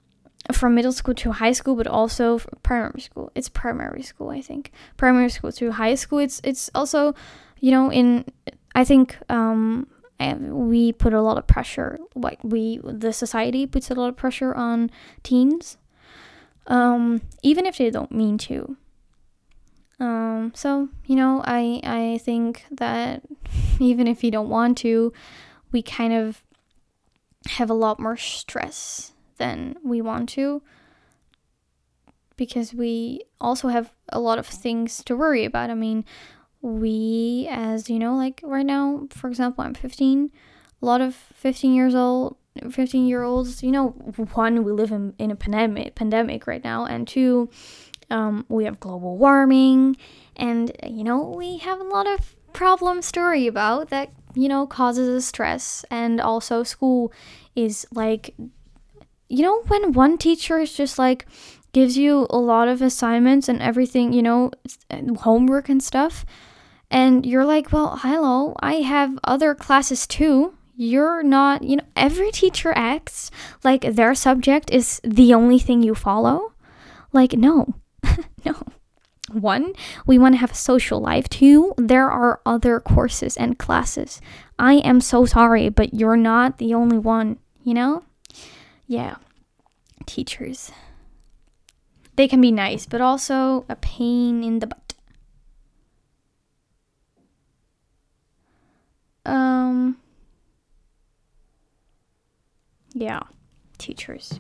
from 0.52 0.76
middle 0.76 0.92
school 0.92 1.14
to 1.16 1.32
high 1.32 1.52
school, 1.52 1.76
but 1.76 1.88
also 1.88 2.40
primary 2.64 3.02
school. 3.02 3.32
It's 3.36 3.50
primary 3.50 4.02
school, 4.04 4.30
I 4.30 4.42
think. 4.42 4.72
Primary 4.98 5.30
school 5.30 5.52
to 5.54 5.72
high 5.72 5.96
school. 5.96 6.20
It's 6.20 6.42
it's 6.44 6.70
also, 6.74 7.14
you 7.60 7.72
know, 7.72 7.92
in 7.92 8.26
I 8.74 8.84
think 8.84 9.18
um, 9.30 9.88
we 10.20 10.94
put 10.94 11.14
a 11.14 11.22
lot 11.22 11.38
of 11.38 11.48
pressure. 11.48 12.00
Like 12.16 12.40
we, 12.44 12.80
the 12.84 13.14
society 13.14 13.66
puts 13.66 13.90
a 13.90 13.96
lot 13.96 14.10
of 14.10 14.18
pressure 14.18 14.54
on 14.54 14.92
teens, 15.24 15.78
um, 16.68 17.22
even 17.42 17.66
if 17.66 17.78
they 17.78 17.90
don't 17.90 18.12
mean 18.12 18.38
to. 18.40 18.78
Um, 20.02 20.52
so 20.56 20.90
you 21.06 21.16
know, 21.16 21.44
I 21.46 21.80
I 21.84 22.18
think 22.18 22.66
that 22.72 23.22
even 23.80 24.08
if 24.08 24.24
you 24.24 24.32
don't 24.32 24.50
want 24.50 24.80
to, 24.80 25.14
we 25.72 25.84
kind 25.84 26.12
of 26.12 26.44
have 27.48 27.70
a 27.70 27.76
lot 27.76 28.00
more 28.00 28.18
stress 28.18 29.14
than 29.38 29.76
we 29.84 30.02
want 30.02 30.30
to 30.30 30.62
because 32.36 32.74
we 32.74 33.22
also 33.40 33.68
have 33.68 33.94
a 34.10 34.20
lot 34.20 34.40
of 34.40 34.48
things 34.48 35.04
to 35.04 35.16
worry 35.16 35.46
about. 35.46 35.70
I 35.70 35.76
mean, 35.76 36.04
we 36.62 37.48
as 37.52 37.88
you 37.88 38.00
know, 38.00 38.16
like 38.16 38.42
right 38.44 38.66
now, 38.66 39.08
for 39.12 39.28
example, 39.28 39.64
I'm 39.64 39.76
15. 39.76 40.32
A 40.82 40.86
lot 40.86 41.00
of 41.00 41.14
15 41.14 41.76
years 41.76 41.94
old 41.94 42.38
15 42.70 43.08
year 43.08 43.24
olds, 43.24 43.64
you 43.64 43.72
know, 43.72 43.90
one, 44.34 44.64
we 44.64 44.72
live 44.72 44.92
in, 44.92 45.14
in 45.18 45.32
a 45.32 45.36
pandemic 45.36 45.96
pandemic 45.96 46.48
right 46.48 46.64
now, 46.64 46.86
and 46.86 47.08
two, 47.08 47.50
um, 48.12 48.46
we 48.50 48.66
have 48.66 48.80
global 48.80 49.18
warming, 49.18 49.98
and 50.36 50.72
you 50.88 51.04
know, 51.04 51.34
we 51.36 51.58
have 51.58 51.80
a 51.80 51.86
lot 51.86 52.08
of 52.08 52.36
problems 52.54 53.12
to 53.14 53.20
worry 53.22 53.48
about 53.48 53.90
that 53.90 54.12
you 54.36 54.48
know 54.48 54.68
causes 54.68 55.10
us 55.10 55.26
stress. 55.26 55.86
And 55.90 56.22
also, 56.22 56.64
school 56.64 57.12
is 57.56 57.88
like, 57.94 58.36
you 59.30 59.44
know, 59.44 59.62
when 59.68 59.94
one 59.94 60.18
teacher 60.18 60.60
is 60.60 60.74
just 60.74 61.00
like 61.00 61.26
gives 61.74 61.98
you 61.98 62.28
a 62.30 62.38
lot 62.38 62.68
of 62.68 62.82
assignments 62.82 63.48
and 63.48 63.62
everything, 63.62 64.12
you 64.12 64.22
know, 64.22 64.52
homework 65.20 65.70
and 65.70 65.82
stuff. 65.82 66.26
And 66.90 67.26
you're 67.26 67.46
like, 67.46 67.72
well, 67.72 68.00
hello, 68.02 68.54
I 68.60 68.82
have 68.82 69.18
other 69.24 69.56
classes 69.56 70.06
too 70.06 70.54
you're 70.82 71.22
not, 71.22 71.64
you 71.64 71.76
know, 71.76 71.84
every 71.96 72.32
teacher 72.32 72.74
acts 72.76 73.30
like 73.64 73.82
their 73.82 74.16
subject 74.16 74.72
is 74.72 75.00
the 75.04 75.32
only 75.32 75.60
thing 75.60 75.84
you 75.84 75.94
follow. 75.94 76.54
Like, 77.14 77.34
no, 77.34 77.76
no. 78.46 78.56
One, 79.32 79.74
we 80.06 80.18
want 80.18 80.34
to 80.34 80.40
have 80.40 80.52
a 80.52 80.56
social 80.56 81.00
life. 81.00 81.30
Two, 81.30 81.74
there 81.78 82.10
are 82.10 82.42
other 82.46 82.80
courses 82.80 83.38
and 83.38 83.58
classes. 83.58 84.20
I 84.60 84.76
am 84.76 85.00
so 85.00 85.26
sorry, 85.26 85.70
but 85.70 85.94
you're 85.94 86.18
not 86.18 86.58
the 86.58 86.74
only 86.74 86.98
one, 86.98 87.38
you 87.64 87.74
know? 87.74 88.04
Yeah. 88.88 89.16
Teachers. 90.06 90.72
They 92.18 92.28
can 92.28 92.42
be 92.42 92.52
nice, 92.52 92.86
but 92.86 93.00
also 93.00 93.66
a 93.70 93.76
pain 93.78 94.44
in 94.44 94.60
the 94.60 94.68
butt. 94.68 94.94
Um 99.26 99.98
yeah, 102.94 103.22
teachers. 103.78 104.40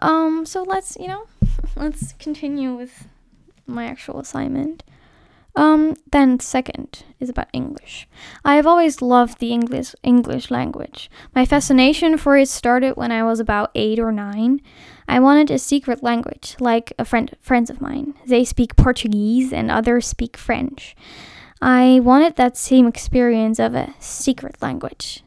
Um 0.00 0.44
so 0.44 0.62
let's, 0.62 0.96
you 0.98 1.06
know, 1.06 1.26
let's 1.76 2.12
continue 2.14 2.74
with 2.74 3.08
my 3.66 3.86
actual 3.86 4.20
assignment. 4.20 4.82
Um, 5.54 5.96
then 6.10 6.40
second 6.40 7.04
is 7.20 7.28
about 7.28 7.48
English. 7.52 8.08
I 8.44 8.56
have 8.56 8.66
always 8.66 9.02
loved 9.02 9.38
the 9.38 9.52
English 9.52 9.94
English 10.02 10.50
language. 10.50 11.10
My 11.34 11.44
fascination 11.44 12.16
for 12.16 12.38
it 12.38 12.48
started 12.48 12.96
when 12.96 13.12
I 13.12 13.22
was 13.22 13.38
about 13.38 13.70
eight 13.74 13.98
or 13.98 14.12
nine. 14.12 14.62
I 15.06 15.20
wanted 15.20 15.50
a 15.50 15.58
secret 15.58 16.02
language, 16.02 16.56
like 16.58 16.94
a 16.98 17.04
friend 17.04 17.36
friends 17.40 17.68
of 17.68 17.82
mine. 17.82 18.14
They 18.26 18.44
speak 18.44 18.76
Portuguese 18.76 19.52
and 19.52 19.70
others 19.70 20.06
speak 20.06 20.38
French. 20.38 20.96
I 21.60 22.00
wanted 22.02 22.36
that 22.36 22.56
same 22.56 22.86
experience 22.86 23.58
of 23.58 23.74
a 23.74 23.94
secret 23.98 24.56
language. 24.62 25.22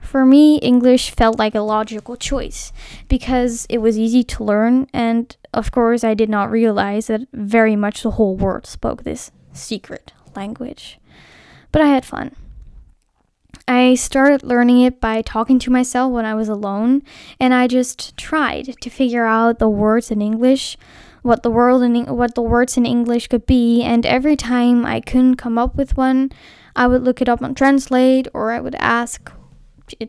For 0.00 0.24
me, 0.24 0.56
English 0.58 1.10
felt 1.10 1.38
like 1.38 1.54
a 1.54 1.60
logical 1.60 2.16
choice 2.16 2.72
because 3.08 3.66
it 3.68 3.78
was 3.78 3.98
easy 3.98 4.24
to 4.24 4.44
learn, 4.44 4.86
and 4.94 5.36
of 5.52 5.70
course, 5.70 6.04
I 6.04 6.14
did 6.14 6.28
not 6.28 6.50
realize 6.50 7.06
that 7.06 7.28
very 7.32 7.76
much 7.76 8.02
the 8.02 8.12
whole 8.12 8.36
world 8.36 8.66
spoke 8.66 9.02
this 9.02 9.30
secret 9.52 10.12
language. 10.36 10.98
But 11.72 11.82
I 11.82 11.86
had 11.86 12.04
fun. 12.04 12.34
I 13.66 13.94
started 13.94 14.42
learning 14.42 14.80
it 14.80 15.00
by 15.00 15.20
talking 15.20 15.58
to 15.60 15.70
myself 15.70 16.12
when 16.12 16.24
I 16.24 16.34
was 16.34 16.48
alone, 16.48 17.02
and 17.38 17.52
I 17.52 17.66
just 17.66 18.16
tried 18.16 18.76
to 18.80 18.90
figure 18.90 19.26
out 19.26 19.58
the 19.58 19.68
words 19.68 20.10
in 20.10 20.22
English 20.22 20.78
what 21.22 21.42
the 21.42 21.50
world 21.50 21.82
in 21.82 22.06
what 22.06 22.34
the 22.34 22.42
words 22.42 22.76
in 22.76 22.86
English 22.86 23.28
could 23.28 23.44
be, 23.44 23.82
and 23.82 24.06
every 24.06 24.36
time 24.36 24.86
I 24.86 25.00
couldn't 25.00 25.36
come 25.36 25.58
up 25.58 25.76
with 25.76 25.96
one, 25.96 26.30
I 26.76 26.86
would 26.86 27.02
look 27.02 27.20
it 27.20 27.28
up 27.28 27.42
on 27.42 27.54
Translate 27.54 28.28
or 28.32 28.52
I 28.52 28.60
would 28.60 28.76
ask 28.76 29.30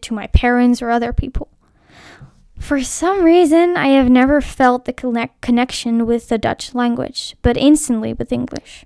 to 0.02 0.14
my 0.14 0.28
parents 0.28 0.82
or 0.82 0.90
other 0.90 1.12
people. 1.12 1.50
For 2.60 2.84
some 2.84 3.24
reason, 3.24 3.76
I 3.78 3.88
have 3.88 4.10
never 4.10 4.42
felt 4.42 4.86
the 4.86 4.94
connect- 4.94 5.42
connection 5.42 6.06
with 6.06 6.28
the 6.28 6.38
Dutch 6.38 6.76
language, 6.76 7.36
but 7.42 7.58
instantly 7.58 8.14
with 8.14 8.32
English. 8.32 8.86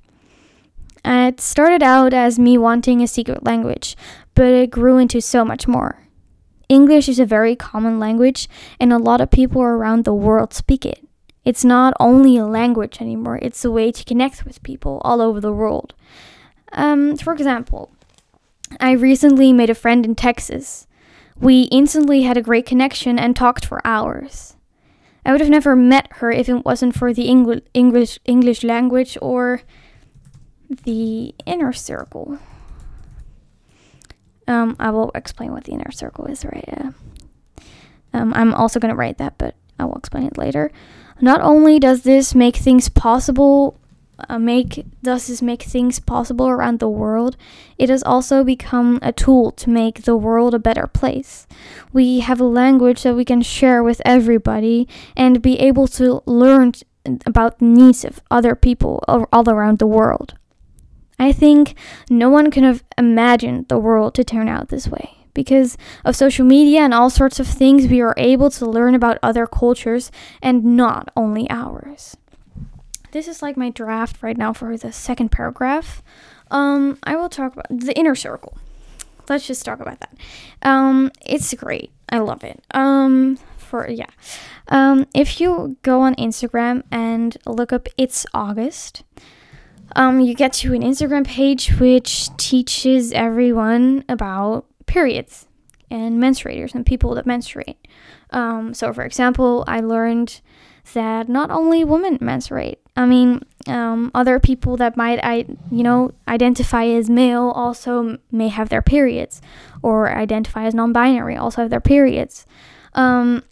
It 1.04 1.42
started 1.42 1.84
out 1.84 2.14
as 2.14 2.40
me 2.40 2.58
wanting 2.58 3.02
a 3.02 3.08
secret 3.08 3.44
language, 3.44 3.98
but 4.36 4.46
it 4.46 4.72
grew 4.72 4.98
into 4.98 5.20
so 5.20 5.44
much 5.44 5.68
more. 5.68 6.00
English 6.70 7.10
is 7.10 7.20
a 7.20 7.26
very 7.26 7.56
common 7.56 8.00
language, 8.00 8.48
and 8.80 8.94
a 8.94 8.98
lot 8.98 9.20
of 9.20 9.30
people 9.30 9.62
around 9.62 10.06
the 10.06 10.14
world 10.14 10.54
speak 10.54 10.86
it. 10.86 11.06
It's 11.44 11.66
not 11.66 11.94
only 12.00 12.38
a 12.38 12.46
language 12.46 13.02
anymore, 13.02 13.38
it's 13.42 13.66
a 13.66 13.72
way 13.72 13.92
to 13.92 14.06
connect 14.06 14.46
with 14.46 14.64
people 14.64 15.02
all 15.04 15.20
over 15.22 15.42
the 15.42 15.52
world. 15.52 15.94
Um, 16.72 17.18
for 17.18 17.34
example, 17.34 17.92
I 18.80 18.92
recently 18.92 19.52
made 19.52 19.70
a 19.70 19.76
friend 19.76 20.06
in 20.06 20.16
Texas. 20.16 20.88
We 21.40 21.64
instantly 21.64 22.24
had 22.24 22.38
a 22.38 22.42
great 22.42 22.66
connection 22.66 23.20
and 23.20 23.36
talked 23.36 23.66
for 23.66 23.86
hours. 23.86 24.56
I 25.26 25.32
would 25.32 25.42
have 25.42 25.50
never 25.50 25.76
met 25.76 26.08
her 26.18 26.32
if 26.32 26.50
it 26.50 26.66
wasn't 26.66 26.96
for 26.96 27.14
the 27.14 27.28
Engl- 27.28 27.62
English 27.74 28.20
English 28.26 28.64
language 28.64 29.18
or 29.22 29.62
the 30.84 31.34
inner 31.46 31.74
circle. 31.74 32.40
Um, 34.48 34.76
I 34.80 34.90
will 34.90 35.12
explain 35.16 35.54
what 35.54 35.64
the 35.64 35.72
inner 35.72 35.92
circle 35.92 36.26
is, 36.26 36.44
right? 36.44 36.68
Uh, 36.68 36.92
um, 38.14 38.34
I'm 38.34 38.54
also 38.54 38.80
going 38.80 38.90
to 38.90 38.96
write 38.96 39.18
that, 39.18 39.38
but 39.38 39.56
I 39.80 39.86
will 39.86 39.96
explain 39.96 40.26
it 40.26 40.38
later. 40.38 40.72
Not 41.22 41.42
only 41.42 41.80
does 41.80 42.02
this 42.02 42.36
make 42.36 42.58
things 42.58 42.90
possible, 42.90 43.80
uh, 44.30 44.40
make 44.40 44.86
does 45.02 45.28
this 45.28 45.42
make 45.42 45.64
things 45.64 46.00
possible 46.00 46.48
around 46.48 46.80
the 46.80 46.90
world, 46.90 47.36
it 47.78 47.90
has 47.90 48.04
also 48.04 48.44
become 48.44 49.00
a 49.02 49.12
tool 49.12 49.52
to 49.52 49.70
make 49.70 50.04
the 50.04 50.16
world 50.16 50.54
a 50.54 50.60
better 50.60 50.88
place. 50.88 51.48
We 51.92 52.20
have 52.20 52.40
a 52.40 52.46
language 52.46 53.04
that 53.04 53.16
we 53.16 53.26
can 53.26 53.42
share 53.42 53.84
with 53.84 54.02
everybody 54.06 54.88
and 55.16 55.42
be 55.42 55.60
able 55.60 55.88
to 55.90 56.22
learn 56.26 56.74
about 57.26 57.60
the 57.60 57.66
needs 57.66 58.06
of 58.06 58.22
other 58.32 58.56
people 58.56 59.04
all 59.08 59.50
around 59.50 59.80
the 59.80 59.88
world. 59.88 60.36
I 61.20 61.32
think 61.32 61.76
no 62.10 62.30
one 62.30 62.52
could 62.52 62.64
have 62.64 62.84
imagined 62.98 63.68
the 63.68 63.78
world 63.78 64.16
to 64.16 64.24
turn 64.24 64.48
out 64.48 64.70
this 64.70 64.88
way. 64.88 65.18
Because 65.34 65.78
of 66.06 66.16
social 66.16 66.46
media 66.46 66.82
and 66.82 66.94
all 66.94 67.10
sorts 67.10 67.40
of 67.40 67.48
things, 67.48 67.88
we 67.88 68.02
are 68.02 68.14
able 68.18 68.50
to 68.52 68.66
learn 68.66 68.94
about 68.94 69.18
other 69.24 69.48
cultures 69.48 70.12
and 70.42 70.64
not 70.64 71.10
only 71.16 71.50
ours. 71.50 72.18
This 73.14 73.28
is 73.28 73.44
like 73.44 73.56
my 73.56 73.70
draft 73.70 74.24
right 74.24 74.36
now 74.36 74.54
for 74.54 74.76
the 74.76 74.92
second 74.92 75.30
paragraph. 75.30 76.02
Um, 76.50 76.98
I 77.04 77.16
will 77.16 77.30
talk 77.30 77.54
about 77.54 77.68
the 77.70 77.96
inner 77.96 78.16
circle. 78.16 78.58
Let's 79.30 79.46
just 79.46 79.64
talk 79.64 79.80
about 79.80 80.00
that. 80.00 80.18
Um, 80.64 81.12
it's 81.24 81.54
great. 81.54 81.92
I 82.10 82.18
love 82.18 82.44
it. 82.44 82.64
Um, 82.72 83.38
for 83.56 83.88
yeah. 83.88 84.10
Um, 84.68 85.06
if 85.14 85.40
you 85.40 85.78
go 85.84 86.02
on 86.02 86.16
Instagram 86.16 86.84
and 86.90 87.38
look 87.46 87.72
up 87.72 87.88
it's 88.00 88.26
August, 88.34 89.04
um, 89.96 90.20
you 90.20 90.34
get 90.34 90.52
to 90.54 90.74
an 90.74 90.82
Instagram 90.82 91.24
page 91.24 91.70
which 91.80 92.36
teaches 92.38 93.12
everyone 93.12 94.06
about 94.10 94.66
periods 94.88 95.46
and 95.92 96.20
menstruators 96.20 96.74
and 96.74 96.84
people 96.84 97.14
that 97.14 97.28
menstruate. 97.28 97.78
Um, 98.32 98.74
so, 98.74 98.92
for 98.92 99.04
example, 99.04 99.64
I 99.68 99.82
learned 99.82 100.42
that 100.96 101.30
not 101.30 101.52
only 101.52 101.84
women 101.84 102.18
menstruate. 102.20 102.80
I 102.96 103.06
mean, 103.06 103.42
um, 103.68 104.12
other 104.14 104.40
people 104.40 104.78
that 104.78 104.96
might, 104.96 105.20
I 105.24 105.46
you 105.72 105.84
know, 105.84 106.12
identify 106.28 106.86
as 106.86 107.10
male 107.10 107.52
also 107.56 108.20
may 108.32 108.50
have 108.50 108.70
their 108.70 108.84
periods, 108.84 109.42
or 109.82 110.16
identify 110.16 110.66
as 110.66 110.76
non-binary 110.76 111.36
also 111.36 111.62
have 111.62 111.72
their 111.72 111.82
periods. 111.82 112.46
Um, 112.94 113.44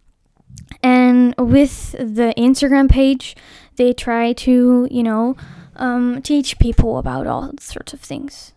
and 0.83 1.33
with 1.38 1.91
the 1.93 2.33
Instagram 2.38 2.89
page, 2.89 3.36
they 3.77 3.93
try 3.93 4.33
to, 4.33 4.88
you 4.91 5.03
know, 5.03 5.36
um, 5.75 6.21
teach 6.21 6.60
people 6.60 6.98
about 6.98 7.25
all 7.25 7.51
sorts 7.60 7.93
of 7.93 8.00
things. 8.00 8.54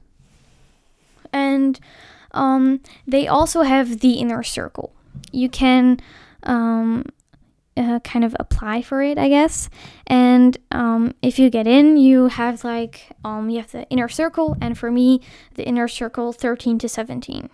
And 1.33 1.81
um, 2.33 2.81
they 3.07 3.27
also 3.27 3.63
have 3.63 4.01
the 4.01 4.15
inner 4.15 4.43
circle. 4.43 4.93
You 5.33 5.49
can 5.49 6.01
um, 6.43 7.07
uh, 7.77 8.01
kind 8.01 8.25
of 8.25 8.37
apply 8.39 8.83
for 8.83 9.03
it, 9.03 9.19
I 9.19 9.29
guess. 9.29 9.69
And 10.07 10.57
um, 10.71 11.15
if 11.23 11.39
you 11.39 11.51
get 11.51 11.67
in, 11.67 11.97
you 11.97 12.29
have 12.29 12.65
like 12.65 13.09
um, 13.25 13.51
you 13.51 13.59
have 13.59 13.73
the 13.73 13.89
inner 13.89 14.09
circle, 14.09 14.57
and 14.61 14.77
for 14.79 14.91
me, 14.91 15.21
the 15.55 15.67
inner 15.67 15.89
circle 15.89 16.33
13 16.33 16.79
to 16.79 16.89
17. 16.89 17.51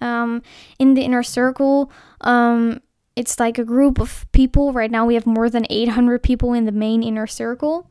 Um, 0.00 0.42
in 0.78 0.94
the 0.94 1.02
inner 1.02 1.22
circle, 1.22 1.90
um, 2.20 2.80
it's 3.14 3.40
like 3.40 3.58
a 3.58 3.64
group 3.64 3.98
of 3.98 4.26
people. 4.32 4.72
Right 4.72 4.90
now, 4.90 5.06
we 5.06 5.14
have 5.14 5.26
more 5.26 5.48
than 5.48 5.66
800 5.70 6.22
people 6.22 6.52
in 6.52 6.64
the 6.64 6.72
main 6.72 7.02
inner 7.02 7.26
circle. 7.26 7.90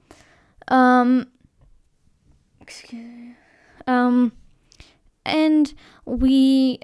Um, 0.67 1.27
excuse, 2.61 3.35
um, 3.87 4.31
and 5.25 5.73
we, 6.05 6.79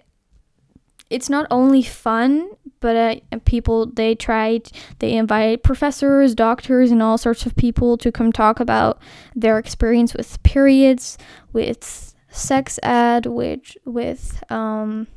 it's 1.10 1.30
not 1.30 1.48
only 1.50 1.84
fun, 1.84 2.50
but 2.82 2.96
uh, 2.96 3.38
people 3.46 3.86
they 3.86 4.14
tried 4.14 4.70
they 5.00 5.14
invite 5.14 5.64
professors 5.64 6.36
doctors 6.36 6.92
and 6.92 7.02
all 7.02 7.18
sorts 7.18 7.46
of 7.46 7.56
people 7.56 7.98
to 7.98 8.12
come 8.12 8.32
talk 8.32 8.60
about 8.60 9.00
their 9.36 9.58
experience 9.58 10.14
with 10.14 10.42
periods 10.44 11.18
with 11.54 12.14
sex 12.30 12.80
ed 12.84 13.26
which 13.26 13.78
with 13.86 14.44
um 14.52 15.08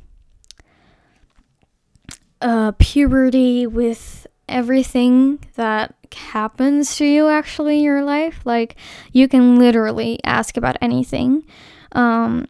uh 2.41 2.71
puberty 2.79 3.67
with 3.67 4.27
everything 4.47 5.39
that 5.55 5.95
happens 6.13 6.95
to 6.97 7.05
you 7.05 7.27
actually 7.27 7.77
in 7.77 7.83
your 7.83 8.03
life. 8.03 8.41
Like 8.45 8.75
you 9.11 9.27
can 9.27 9.57
literally 9.57 10.19
ask 10.23 10.57
about 10.57 10.77
anything. 10.81 11.45
Um, 11.91 12.47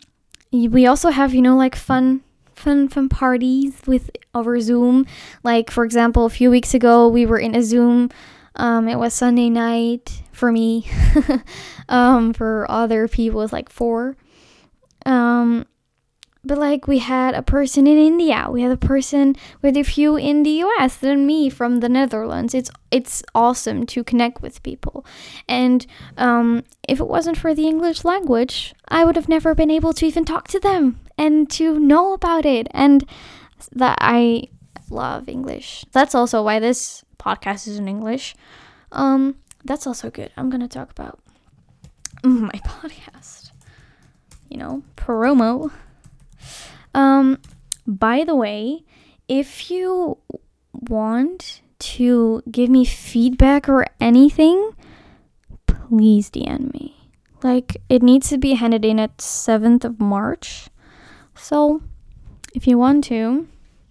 we 0.51 0.85
also 0.87 1.09
have 1.09 1.33
you 1.33 1.41
know 1.41 1.55
like 1.55 1.75
fun 1.75 2.23
fun 2.65 2.89
fun 2.89 3.07
parties 3.07 3.79
with 3.85 4.09
over 4.33 4.59
Zoom. 4.59 5.05
Like 5.43 5.69
for 5.69 5.85
example, 5.85 6.25
a 6.25 6.31
few 6.31 6.49
weeks 6.49 6.73
ago 6.73 7.07
we 7.07 7.25
were 7.25 7.37
in 7.37 7.55
a 7.55 7.61
Zoom. 7.61 8.09
Um, 8.55 8.87
it 8.87 8.97
was 8.97 9.13
Sunday 9.13 9.49
night 9.49 10.23
for 10.31 10.51
me. 10.51 10.89
um, 11.89 12.33
for 12.33 12.65
other 12.69 13.07
people, 13.07 13.41
it's 13.43 13.53
like 13.53 13.69
four. 13.69 14.17
Um, 15.05 15.65
but 16.43 16.57
like 16.57 16.87
we 16.87 16.99
had 16.99 17.35
a 17.35 17.43
person 17.43 17.85
in 17.85 17.97
India, 17.97 18.47
we 18.49 18.63
had 18.63 18.71
a 18.71 18.77
person 18.77 19.35
with 19.61 19.77
a 19.77 19.83
few 19.83 20.15
in 20.15 20.41
the 20.41 20.63
US, 20.65 20.95
then 20.95 21.27
me 21.27 21.49
from 21.49 21.81
the 21.81 21.89
Netherlands. 21.89 22.55
It's 22.55 22.71
it's 22.89 23.21
awesome 23.35 23.85
to 23.87 24.03
connect 24.03 24.41
with 24.41 24.63
people, 24.63 25.05
and 25.47 25.85
um, 26.17 26.63
if 26.87 26.99
it 26.99 27.07
wasn't 27.07 27.37
for 27.37 27.53
the 27.53 27.67
English 27.67 28.03
language, 28.03 28.73
I 28.87 29.05
would 29.05 29.15
have 29.15 29.29
never 29.29 29.53
been 29.53 29.71
able 29.71 29.93
to 29.93 30.05
even 30.05 30.25
talk 30.25 30.47
to 30.49 30.59
them 30.59 30.99
and 31.17 31.49
to 31.51 31.79
know 31.79 32.13
about 32.13 32.45
it. 32.45 32.67
And 32.71 33.05
that 33.71 33.97
I 34.01 34.49
love 34.89 35.29
English. 35.29 35.85
That's 35.91 36.15
also 36.15 36.43
why 36.43 36.59
this 36.59 37.03
podcast 37.17 37.67
is 37.67 37.77
in 37.77 37.87
English. 37.87 38.35
Um, 38.91 39.35
that's 39.63 39.87
also 39.87 40.09
good. 40.09 40.31
I'm 40.37 40.49
gonna 40.49 40.67
talk 40.67 40.91
about 40.91 41.19
my 42.23 42.59
podcast. 42.65 43.51
You 44.49 44.57
know, 44.57 44.83
promo. 44.95 45.71
Um, 46.93 47.39
by 47.87 48.23
the 48.23 48.35
way, 48.35 48.83
if 49.27 49.69
you 49.69 50.17
want 50.73 51.61
to 51.79 52.41
give 52.49 52.69
me 52.69 52.85
feedback 52.85 53.67
or 53.67 53.85
anything, 53.99 54.71
please 55.67 56.29
DM 56.29 56.73
me. 56.73 56.95
Like, 57.43 57.77
it 57.89 58.01
needs 58.01 58.29
to 58.29 58.37
be 58.37 58.53
handed 58.53 58.85
in 58.85 58.99
at 58.99 59.17
7th 59.17 59.83
of 59.83 59.99
March. 59.99 60.69
So, 61.35 61.81
if 62.53 62.67
you 62.67 62.77
want 62.77 63.03
to, 63.05 63.47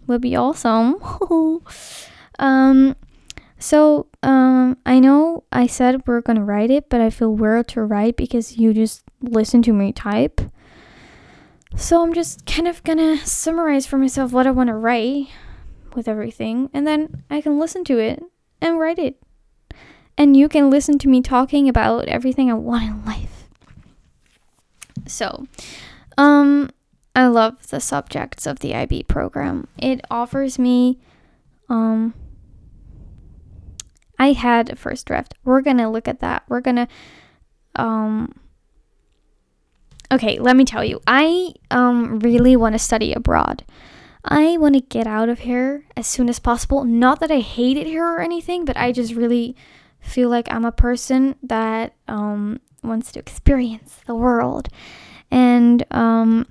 would 0.07 0.21
be 0.21 0.37
awesome. 0.37 0.97
um, 2.39 2.97
so, 3.59 4.07
um, 4.23 4.77
I 4.85 5.01
know 5.01 5.45
I 5.53 5.67
said 5.67 6.07
we're 6.07 6.21
gonna 6.21 6.45
write 6.45 6.71
it, 6.71 6.89
but 6.89 7.01
I 7.01 7.11
feel 7.11 7.35
weird 7.35 7.69
to 7.69 7.83
write 7.83 8.17
because 8.17 8.57
you 8.57 8.75
just 8.75 9.05
listen 9.21 9.63
to 9.63 9.73
me 9.73 9.93
type. 9.93 10.41
So 11.77 12.03
I'm 12.03 12.15
just 12.15 12.47
kind 12.47 12.69
of 12.69 12.83
gonna 12.85 13.19
summarize 13.19 13.87
for 13.87 13.99
myself 13.99 14.33
what 14.33 14.47
I 14.47 14.51
want 14.51 14.69
to 14.69 14.75
write 14.75 15.29
with 15.95 16.09
everything, 16.09 16.71
and 16.73 16.87
then 16.87 17.25
I 17.31 17.41
can 17.41 17.59
listen 17.59 17.85
to 17.85 17.99
it 17.99 18.23
and 18.61 18.79
write 18.79 18.99
it. 18.99 19.21
And 20.17 20.37
you 20.37 20.49
can 20.49 20.71
listen 20.71 20.99
to 20.99 21.09
me 21.09 21.21
talking 21.21 21.69
about 21.69 22.07
everything 22.07 22.51
I 22.51 22.55
want 22.55 22.85
in 22.85 23.05
life. 23.05 23.49
So, 25.07 25.47
um, 26.17 26.71
I 27.15 27.27
love 27.27 27.69
the 27.69 27.81
subjects 27.81 28.47
of 28.47 28.59
the 28.59 28.75
IB 28.75 29.05
program. 29.05 29.69
It 29.79 30.01
offers 30.11 30.59
me, 30.59 30.99
um, 31.69 32.15
I 34.19 34.33
had 34.33 34.71
a 34.71 34.77
first 34.77 35.07
draft. 35.07 35.35
We're 35.45 35.61
gonna 35.61 35.91
look 35.91 36.09
at 36.09 36.21
that. 36.21 36.45
We're 36.49 36.61
gonna 36.61 36.89
um 37.77 38.35
okay, 40.13 40.39
let 40.39 40.57
me 40.57 40.65
tell 40.65 40.85
you. 40.85 41.01
I 41.07 41.53
um 41.71 42.21
really 42.21 42.57
want 42.57 42.75
to 42.75 42.79
study 42.79 43.13
abroad. 43.13 43.65
I 44.25 44.57
want 44.57 44.75
to 44.75 44.81
get 44.81 45.07
out 45.07 45.29
of 45.29 45.41
here 45.41 45.85
as 45.97 46.07
soon 46.07 46.29
as 46.29 46.39
possible. 46.39 46.85
Not 46.85 47.21
that 47.21 47.31
I 47.31 47.41
hate 47.41 47.77
it 47.77 47.87
here 47.87 48.07
or 48.07 48.21
anything, 48.21 48.65
but 48.65 48.77
I 48.77 48.91
just 48.91 49.15
really 49.15 49.55
feel 50.01 50.31
like 50.31 50.51
I'm 50.51 50.65
a 50.65 50.73
person 50.73 51.37
that 51.43 51.95
um 52.09 52.61
wants 52.83 53.13
to 53.13 53.19
experience 53.19 54.01
the 54.07 54.15
world. 54.15 54.69
And 55.31 55.85
um 55.91 56.47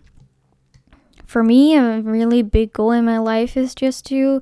for 1.34 1.44
me, 1.44 1.76
a 1.76 2.00
really 2.02 2.44
big 2.44 2.74
goal 2.74 2.92
in 2.92 3.06
my 3.06 3.18
life 3.18 3.58
is 3.58 3.74
just 3.74 4.06
to 4.06 4.40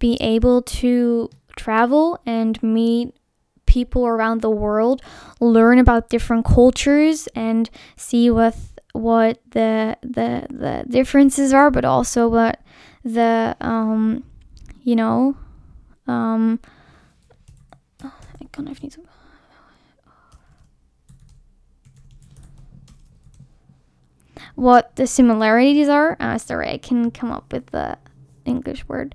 be 0.00 0.16
able 0.20 0.60
to 0.60 1.30
travel 1.56 2.18
and 2.26 2.60
meet 2.64 3.14
people 3.66 4.04
around 4.04 4.42
the 4.42 4.50
world, 4.50 5.00
learn 5.38 5.78
about 5.78 6.10
different 6.10 6.44
cultures 6.44 7.28
and 7.36 7.70
see 7.96 8.28
what 8.28 8.56
what 8.92 9.38
the 9.52 9.96
the 10.02 10.48
the 10.50 10.84
differences 10.88 11.52
are, 11.52 11.70
but 11.70 11.84
also 11.84 12.26
what 12.26 12.58
the 13.04 13.56
um 13.60 14.24
you 14.82 14.96
know 14.96 15.36
um 16.08 16.58
I 18.02 18.44
kind 18.50 18.68
of 18.68 18.82
need 18.82 18.90
to 18.92 19.00
what 24.54 24.96
the 24.96 25.06
similarities 25.06 25.88
are. 25.88 26.16
Uh, 26.20 26.38
sorry, 26.38 26.70
I 26.70 26.78
can 26.78 27.10
come 27.10 27.32
up 27.32 27.52
with 27.52 27.66
the 27.66 27.98
English 28.44 28.86
word. 28.88 29.14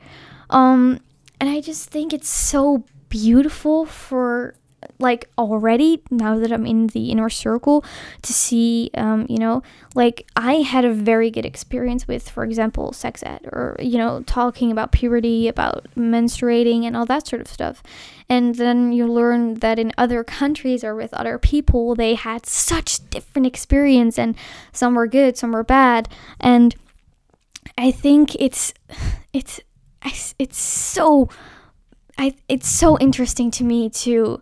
Um, 0.49 0.99
and 1.39 1.49
I 1.49 1.61
just 1.61 1.89
think 1.89 2.13
it's 2.13 2.29
so 2.29 2.85
beautiful 3.09 3.85
for 3.85 4.55
like 4.99 5.29
already 5.37 6.01
now 6.09 6.37
that 6.39 6.51
I'm 6.51 6.65
in 6.65 6.87
the 6.87 7.11
inner 7.11 7.29
circle 7.29 7.83
to 8.23 8.33
see 8.33 8.89
um, 8.95 9.25
you 9.29 9.37
know 9.37 9.61
like 9.95 10.25
I 10.35 10.55
had 10.55 10.85
a 10.85 10.93
very 10.93 11.29
good 11.29 11.45
experience 11.45 12.07
with 12.07 12.29
for 12.29 12.43
example 12.43 12.93
sex 12.93 13.23
ed 13.23 13.41
or 13.51 13.75
you 13.79 13.97
know 13.97 14.23
talking 14.23 14.71
about 14.71 14.91
puberty 14.91 15.47
about 15.47 15.87
menstruating 15.95 16.83
and 16.83 16.95
all 16.95 17.05
that 17.05 17.27
sort 17.27 17.41
of 17.41 17.47
stuff. 17.47 17.83
And 18.29 18.55
then 18.55 18.91
you 18.91 19.07
learn 19.07 19.55
that 19.55 19.79
in 19.79 19.93
other 19.97 20.21
countries 20.23 20.83
or 20.83 20.95
with 20.95 21.13
other 21.13 21.37
people 21.37 21.95
they 21.95 22.15
had 22.15 22.45
such 22.45 23.09
different 23.09 23.45
experience 23.45 24.17
and 24.19 24.35
some 24.71 24.95
were 24.95 25.07
good 25.07 25.37
some 25.37 25.51
were 25.51 25.63
bad. 25.63 26.09
And 26.39 26.75
I 27.77 27.91
think 27.91 28.35
it's 28.35 28.73
it's 29.33 29.61
it's 30.39 30.57
so 30.57 31.29
I 32.17 32.35
it's 32.47 32.67
so 32.67 32.97
interesting 32.97 33.51
to 33.51 33.63
me 33.63 33.89
to 33.89 34.41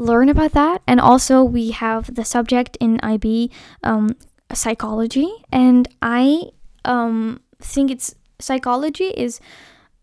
learn 0.00 0.28
about 0.28 0.52
that. 0.52 0.82
And 0.86 0.98
also, 1.00 1.44
we 1.44 1.70
have 1.70 2.14
the 2.14 2.24
subject 2.24 2.76
in 2.80 2.98
IB 3.02 3.50
um, 3.84 4.16
psychology, 4.52 5.30
and 5.52 5.86
I 6.02 6.50
um, 6.84 7.40
think 7.60 7.90
it's 7.90 8.14
psychology 8.40 9.08
is 9.08 9.40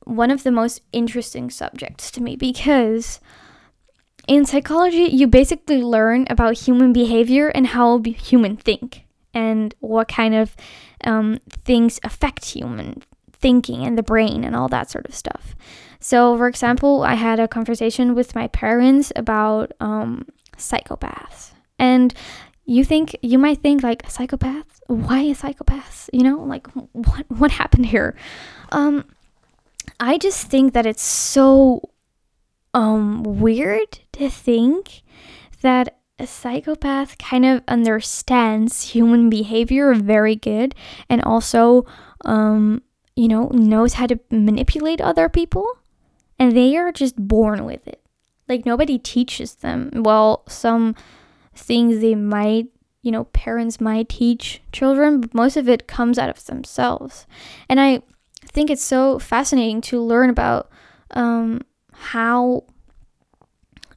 one 0.04 0.32
of 0.32 0.44
the 0.44 0.52
most 0.52 0.82
interesting 0.94 1.50
subjects 1.50 2.12
to 2.12 2.22
me 2.22 2.36
because 2.36 3.20
in 4.28 4.46
psychology 4.46 5.04
you 5.04 5.28
basically 5.28 5.82
learn 5.82 6.26
about 6.30 6.60
human 6.60 6.94
behavior 6.94 7.50
and 7.50 7.68
how 7.68 8.02
human 8.04 8.56
think 8.56 9.06
and 9.34 9.74
what 9.80 10.08
kind 10.08 10.34
of 10.36 10.56
um, 11.04 11.40
things 11.66 12.00
affect 12.04 12.46
human 12.46 13.02
thinking 13.34 13.84
and 13.84 13.98
the 13.98 14.04
brain 14.04 14.44
and 14.44 14.56
all 14.56 14.68
that 14.68 14.90
sort 14.90 15.06
of 15.08 15.16
stuff. 15.16 15.56
So, 16.08 16.38
for 16.38 16.48
example, 16.48 17.04
I 17.04 17.16
had 17.16 17.38
a 17.38 17.50
conversation 17.50 18.16
with 18.16 18.34
my 18.34 18.48
parents 18.48 19.12
about 19.18 19.74
um, 19.82 20.26
psychopaths. 20.56 21.52
And 21.80 22.14
you 22.64 22.86
think, 22.86 23.18
you 23.22 23.38
might 23.38 23.58
think, 23.58 23.84
like, 23.84 24.04
psychopaths? 24.04 24.80
Why 24.88 25.24
a 25.24 25.36
psychopath? 25.36 26.10
You 26.14 26.24
know, 26.24 26.44
like, 26.44 26.66
what, 26.94 27.26
what 27.28 27.52
happened 27.52 27.88
here? 27.88 28.16
Um, 28.72 29.04
I 30.00 30.18
just 30.18 30.48
think 30.48 30.72
that 30.72 30.86
it's 30.86 31.04
so 31.04 31.90
um, 32.74 33.24
weird 33.24 34.00
to 34.14 34.30
think 34.30 35.02
that 35.62 35.98
a 36.20 36.26
psychopath 36.26 37.18
kind 37.18 37.46
of 37.46 37.64
understands 37.68 38.92
human 38.92 39.30
behavior 39.30 39.94
very 39.94 40.38
good 40.38 40.74
and 41.10 41.22
also 41.24 41.86
um, 42.24 42.82
you 43.18 43.28
know 43.28 43.50
knows 43.54 43.94
how 43.94 44.08
to 44.08 44.18
manipulate 44.32 45.02
other 45.02 45.30
people 45.30 45.68
and 46.40 46.56
they 46.56 46.78
are 46.78 46.92
just 46.92 47.16
born 47.16 47.66
with 47.66 47.88
it. 47.88 48.02
Like 48.48 48.66
nobody 48.66 48.98
teaches 48.98 49.56
them. 49.56 49.92
Well, 49.94 50.44
some 50.48 50.96
things 51.56 52.00
they 52.00 52.16
might, 52.16 52.68
you 53.02 53.12
know, 53.12 53.26
parents 53.26 53.82
might 53.82 54.10
teach 54.10 54.62
children, 54.72 55.22
but 55.22 55.34
most 55.34 55.58
of 55.58 55.68
it 55.68 55.88
comes 55.88 56.18
out 56.18 56.30
of 56.30 56.46
themselves. 56.46 57.26
And 57.68 57.80
I 57.80 58.02
think 58.46 58.70
it's 58.70 58.84
so 58.84 59.20
fascinating 59.20 59.82
to 59.82 60.02
learn 60.02 60.30
about 60.30 60.70
um, 61.12 61.62
how 61.94 62.64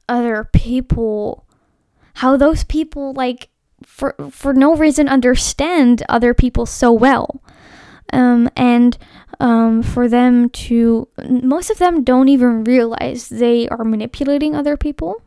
other 0.09 0.49
people, 0.51 1.45
how 2.15 2.35
those 2.35 2.63
people 2.65 3.13
like 3.13 3.49
for 3.83 4.15
for 4.29 4.53
no 4.53 4.75
reason 4.75 5.07
understand 5.07 6.03
other 6.09 6.33
people 6.33 6.65
so 6.65 6.91
well, 6.91 7.41
um, 8.11 8.49
and 8.55 8.97
um, 9.39 9.81
for 9.81 10.07
them 10.07 10.49
to, 10.49 11.07
most 11.27 11.69
of 11.69 11.79
them 11.79 12.03
don't 12.03 12.29
even 12.29 12.63
realize 12.63 13.29
they 13.29 13.67
are 13.69 13.83
manipulating 13.83 14.55
other 14.55 14.77
people, 14.77 15.21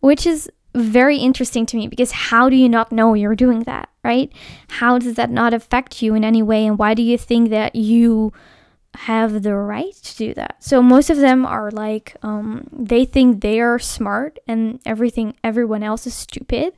which 0.00 0.26
is 0.26 0.50
very 0.74 1.18
interesting 1.18 1.64
to 1.66 1.76
me 1.76 1.88
because 1.88 2.12
how 2.12 2.48
do 2.48 2.56
you 2.56 2.68
not 2.68 2.92
know 2.92 3.14
you're 3.14 3.34
doing 3.34 3.62
that, 3.62 3.88
right? 4.04 4.32
How 4.68 4.98
does 4.98 5.14
that 5.14 5.30
not 5.30 5.54
affect 5.54 6.02
you 6.02 6.14
in 6.14 6.24
any 6.24 6.42
way? 6.42 6.66
And 6.66 6.78
why 6.78 6.94
do 6.94 7.02
you 7.02 7.16
think 7.16 7.50
that 7.50 7.74
you 7.74 8.32
have 8.94 9.42
the 9.42 9.54
right 9.54 9.94
to 9.94 10.16
do 10.16 10.34
that? 10.34 10.56
So 10.62 10.82
most 10.82 11.08
of 11.08 11.16
them 11.18 11.46
are 11.46 11.70
like, 11.70 12.16
um, 12.22 12.68
they 12.72 13.04
think 13.04 13.40
they 13.40 13.60
are 13.60 13.78
smart 13.78 14.38
and 14.46 14.80
everything, 14.84 15.34
everyone 15.42 15.82
else 15.82 16.06
is 16.06 16.14
stupid 16.14 16.74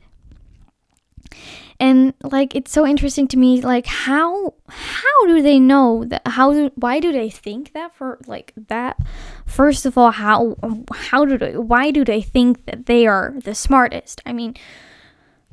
and 1.79 2.13
like 2.23 2.55
it's 2.55 2.71
so 2.71 2.85
interesting 2.85 3.27
to 3.29 3.37
me 3.37 3.61
like 3.61 3.85
how 3.85 4.53
how 4.67 5.25
do 5.27 5.41
they 5.41 5.59
know 5.59 6.03
that 6.05 6.21
how 6.25 6.51
do, 6.51 6.71
why 6.75 6.99
do 6.99 7.11
they 7.11 7.29
think 7.29 7.73
that 7.73 7.95
for 7.95 8.19
like 8.27 8.53
that? 8.67 8.97
First 9.45 9.85
of 9.85 9.97
all 9.97 10.11
how 10.11 10.57
how 10.93 11.25
do 11.25 11.37
they 11.37 11.55
why 11.55 11.91
do 11.91 12.03
they 12.03 12.21
think 12.21 12.65
that 12.65 12.85
they 12.85 13.07
are 13.07 13.33
the 13.43 13.55
smartest? 13.55 14.21
I 14.25 14.33
mean 14.33 14.55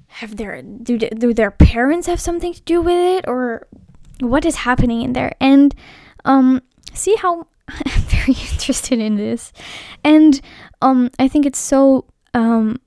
have 0.09 0.37
their 0.37 0.63
do, 0.63 0.99
do 0.99 1.33
their 1.33 1.51
parents 1.51 2.07
have 2.09 2.21
something 2.21 2.53
to 2.53 2.63
do 2.63 2.81
with 2.81 2.97
it? 2.97 3.29
Or 3.29 3.69
what 4.21 4.45
is 4.45 4.57
happening 4.57 5.03
in 5.03 5.13
there? 5.13 5.33
And 5.41 5.75
um 6.25 6.61
see 6.93 7.15
how 7.17 7.47
i'm 7.69 8.03
very 8.03 8.33
interested 8.53 8.99
in 8.99 9.15
this. 9.15 9.53
And 10.03 10.41
um 10.83 11.11
i 11.21 11.29
think 11.29 11.47
it's 11.47 11.61
so 11.61 12.07
um 12.35 12.81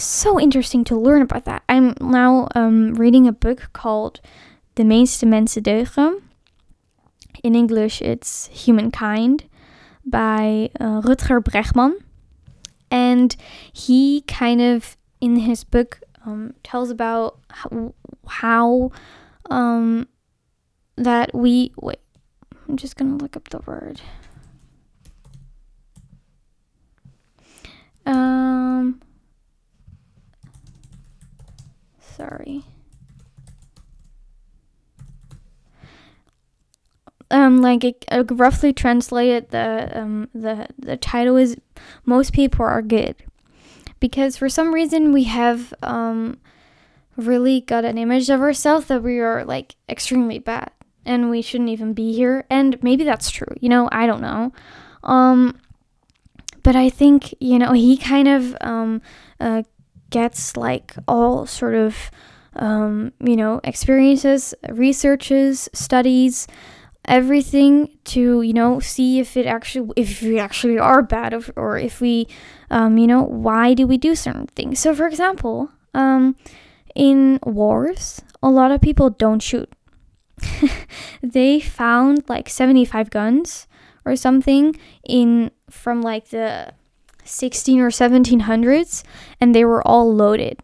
so 0.00 0.40
interesting 0.40 0.84
to 0.84 0.96
learn 0.96 1.22
about 1.22 1.44
that. 1.44 1.62
I'm 1.68 1.94
now 2.00 2.48
um, 2.54 2.94
reading 2.94 3.26
a 3.26 3.32
book 3.32 3.70
called 3.72 4.20
De 4.74 4.84
meeste 4.84 5.26
mensen 5.26 5.62
deugen. 5.62 6.22
In 7.42 7.54
English, 7.54 8.00
it's 8.00 8.46
Humankind 8.48 9.44
by 10.04 10.70
uh, 10.80 11.00
Rutger 11.02 11.40
Bregman. 11.40 11.94
And 12.90 13.36
he 13.72 14.22
kind 14.22 14.60
of, 14.60 14.96
in 15.20 15.36
his 15.36 15.64
book, 15.64 16.00
um, 16.24 16.54
tells 16.62 16.90
about 16.90 17.38
how, 17.50 17.94
how 18.26 18.90
um, 19.50 20.08
that 20.96 21.34
we. 21.34 21.72
Wait, 21.76 22.00
I'm 22.68 22.76
just 22.76 22.96
going 22.96 23.18
to 23.18 23.22
look 23.22 23.36
up 23.36 23.48
the 23.48 23.60
word. 23.66 24.00
Um, 28.06 29.00
Sorry. 32.16 32.62
Um, 37.30 37.60
like 37.62 37.82
it, 37.84 38.04
uh, 38.10 38.24
roughly 38.30 38.72
translated, 38.72 39.50
the 39.50 39.90
um 39.94 40.28
the 40.34 40.68
the 40.78 40.96
title 40.96 41.36
is 41.36 41.56
most 42.04 42.32
people 42.32 42.64
are 42.64 42.82
good, 42.82 43.16
because 43.98 44.36
for 44.36 44.48
some 44.48 44.72
reason 44.72 45.12
we 45.12 45.24
have 45.24 45.74
um 45.82 46.38
really 47.16 47.60
got 47.60 47.84
an 47.84 47.98
image 47.98 48.30
of 48.30 48.40
ourselves 48.40 48.86
that 48.86 49.02
we 49.02 49.18
are 49.20 49.44
like 49.44 49.76
extremely 49.88 50.38
bad 50.38 50.70
and 51.06 51.30
we 51.30 51.42
shouldn't 51.42 51.70
even 51.70 51.92
be 51.94 52.12
here 52.12 52.44
and 52.50 52.82
maybe 52.82 53.04
that's 53.04 53.30
true 53.30 53.54
you 53.60 53.68
know 53.68 53.88
i 53.92 54.06
don't 54.06 54.20
know 54.20 54.52
um 55.04 55.56
but 56.62 56.74
i 56.74 56.90
think 56.90 57.34
you 57.40 57.58
know 57.58 57.72
he 57.72 57.96
kind 57.96 58.26
of 58.26 58.56
um 58.60 59.00
uh, 59.40 59.62
gets 60.14 60.56
like 60.56 60.94
all 61.08 61.44
sort 61.44 61.74
of 61.74 62.10
um, 62.54 63.12
you 63.18 63.34
know 63.34 63.60
experiences 63.64 64.54
researches 64.70 65.68
studies 65.72 66.46
everything 67.06 67.74
to 68.04 68.40
you 68.42 68.52
know 68.52 68.78
see 68.78 69.18
if 69.18 69.36
it 69.36 69.44
actually 69.44 69.90
if 69.96 70.22
we 70.22 70.38
actually 70.38 70.78
are 70.78 71.02
bad 71.02 71.34
or, 71.34 71.42
or 71.56 71.76
if 71.76 72.00
we 72.00 72.28
um, 72.70 72.96
you 72.96 73.08
know 73.08 73.22
why 73.22 73.74
do 73.74 73.86
we 73.86 73.98
do 73.98 74.14
certain 74.14 74.46
things? 74.54 74.78
So 74.78 74.94
for 74.94 75.06
example 75.08 75.68
um, 75.94 76.36
in 76.94 77.40
wars 77.42 78.22
a 78.40 78.48
lot 78.48 78.70
of 78.70 78.80
people 78.80 79.10
don't 79.10 79.42
shoot. 79.42 79.68
They 81.22 81.58
found 81.58 82.28
like 82.28 82.48
75 82.48 83.10
guns 83.10 83.66
or 84.04 84.14
something 84.14 84.76
in 85.02 85.50
from 85.70 86.02
like 86.02 86.28
the 86.28 86.74
16 87.24 87.80
or 87.80 87.90
1700s 87.90 89.02
and 89.40 89.54
they 89.54 89.64
were 89.64 89.86
all 89.86 90.14
loaded. 90.14 90.60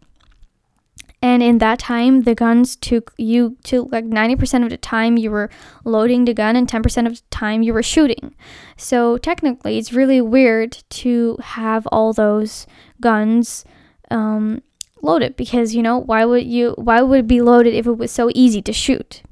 And 1.22 1.42
in 1.42 1.58
that 1.58 1.78
time 1.78 2.22
the 2.22 2.34
guns 2.34 2.76
took 2.76 3.12
you 3.18 3.56
to 3.64 3.88
like 3.90 4.06
90% 4.06 4.64
of 4.64 4.70
the 4.70 4.76
time 4.76 5.16
you 5.16 5.30
were 5.30 5.50
loading 5.84 6.24
the 6.24 6.34
gun 6.34 6.56
and 6.56 6.66
10% 6.66 7.06
of 7.06 7.16
the 7.16 7.22
time 7.30 7.62
you 7.62 7.74
were 7.74 7.82
shooting. 7.82 8.34
So 8.76 9.18
technically 9.18 9.78
it's 9.78 9.92
really 9.92 10.20
weird 10.20 10.82
to 10.90 11.36
have 11.42 11.86
all 11.88 12.12
those 12.12 12.66
guns 13.00 13.64
um, 14.10 14.62
loaded 15.02 15.36
because 15.36 15.74
you 15.74 15.82
know 15.82 15.98
why 15.98 16.24
would 16.24 16.44
you 16.44 16.74
why 16.76 17.02
would 17.02 17.20
it 17.20 17.26
be 17.26 17.40
loaded 17.40 17.74
if 17.74 17.86
it 17.86 17.92
was 17.92 18.10
so 18.10 18.30
easy 18.34 18.62
to 18.62 18.72
shoot? 18.72 19.22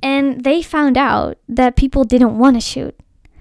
And 0.00 0.44
they 0.44 0.62
found 0.62 0.96
out 0.96 1.38
that 1.48 1.76
people 1.76 2.04
didn't 2.04 2.38
want 2.38 2.56
to 2.56 2.60
shoot 2.60 2.94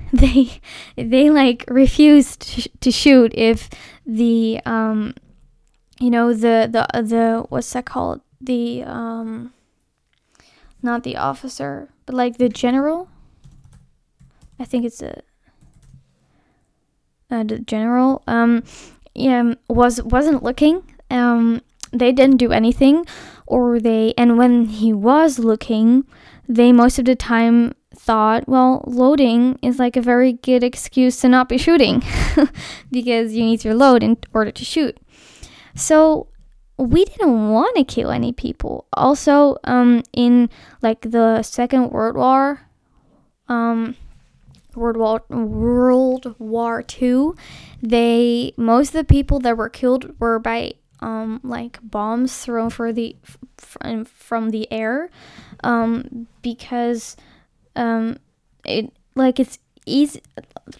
they 0.13 0.61
they 0.95 1.29
like 1.29 1.65
refused 1.67 2.41
to, 2.81 2.91
shoot 2.91 3.33
if 3.35 3.69
the 4.05 4.61
um 4.65 5.13
you 5.99 6.09
know 6.09 6.33
the 6.33 6.69
the 6.71 7.01
the 7.01 7.45
what's 7.49 7.71
that 7.73 7.85
called? 7.85 8.21
The 8.39 8.83
um 8.83 9.53
not 10.81 11.03
the 11.03 11.17
officer 11.17 11.89
but 12.05 12.15
like 12.15 12.37
the 12.37 12.47
general? 12.47 13.09
I 14.59 14.65
think 14.65 14.85
it's 14.85 15.01
a 15.01 15.21
uh, 17.29 17.43
the 17.43 17.59
general 17.59 18.23
um 18.27 18.63
yeah 19.13 19.55
was 19.67 20.01
wasn't 20.03 20.43
looking. 20.43 20.83
Um 21.11 21.61
they 21.91 22.11
didn't 22.11 22.37
do 22.37 22.51
anything 22.51 23.05
or 23.45 23.79
they 23.79 24.13
and 24.17 24.37
when 24.37 24.65
he 24.65 24.93
was 24.93 25.39
looking 25.39 26.05
they 26.47 26.71
most 26.71 26.99
of 26.99 27.05
the 27.05 27.15
time 27.15 27.73
thought, 27.97 28.47
well, 28.47 28.83
loading 28.87 29.59
is 29.61 29.79
like 29.79 29.97
a 29.97 30.01
very 30.01 30.33
good 30.33 30.63
excuse 30.63 31.19
to 31.21 31.29
not 31.29 31.49
be 31.49 31.57
shooting 31.57 32.03
because 32.91 33.33
you 33.33 33.43
need 33.43 33.59
to 33.61 33.73
load 33.73 34.03
in 34.03 34.17
order 34.33 34.51
to 34.51 34.65
shoot. 34.65 34.97
So 35.75 36.27
we 36.77 37.05
didn't 37.05 37.49
want 37.49 37.75
to 37.75 37.83
kill 37.83 38.11
any 38.11 38.31
people. 38.31 38.85
Also, 38.93 39.57
um, 39.63 40.03
in 40.13 40.49
like 40.81 41.01
the 41.01 41.41
Second 41.41 41.91
World 41.91 42.15
War, 42.15 42.61
um, 43.47 43.95
World 44.75 44.97
War 44.97 45.23
World 45.29 46.35
War 46.37 46.83
Two, 46.83 47.35
they 47.81 48.53
most 48.57 48.89
of 48.89 48.93
the 48.93 49.03
people 49.03 49.39
that 49.39 49.57
were 49.57 49.69
killed 49.69 50.13
were 50.19 50.39
by 50.39 50.73
um 50.99 51.39
like 51.43 51.79
bombs 51.81 52.37
thrown 52.37 52.69
for 52.69 52.93
the 52.93 53.15
f- 53.57 54.07
from 54.07 54.49
the 54.51 54.71
air, 54.71 55.09
um 55.63 56.27
because 56.43 57.17
um 57.77 58.17
it 58.65 58.91
like 59.15 59.39
it's 59.39 59.59
easy 59.85 60.21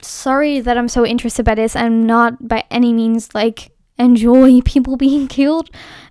sorry 0.02 0.60
that 0.60 0.78
i'm 0.78 0.90
so 0.90 1.06
interested 1.06 1.46
by 1.46 1.56
this. 1.56 1.76
I'm 1.76 2.06
not 2.06 2.48
by 2.48 2.66
any 2.70 2.92
means 2.92 3.34
like 3.34 3.72
enjoy 3.98 4.62
people 4.62 4.98
being 4.98 5.28
killed 5.28 5.70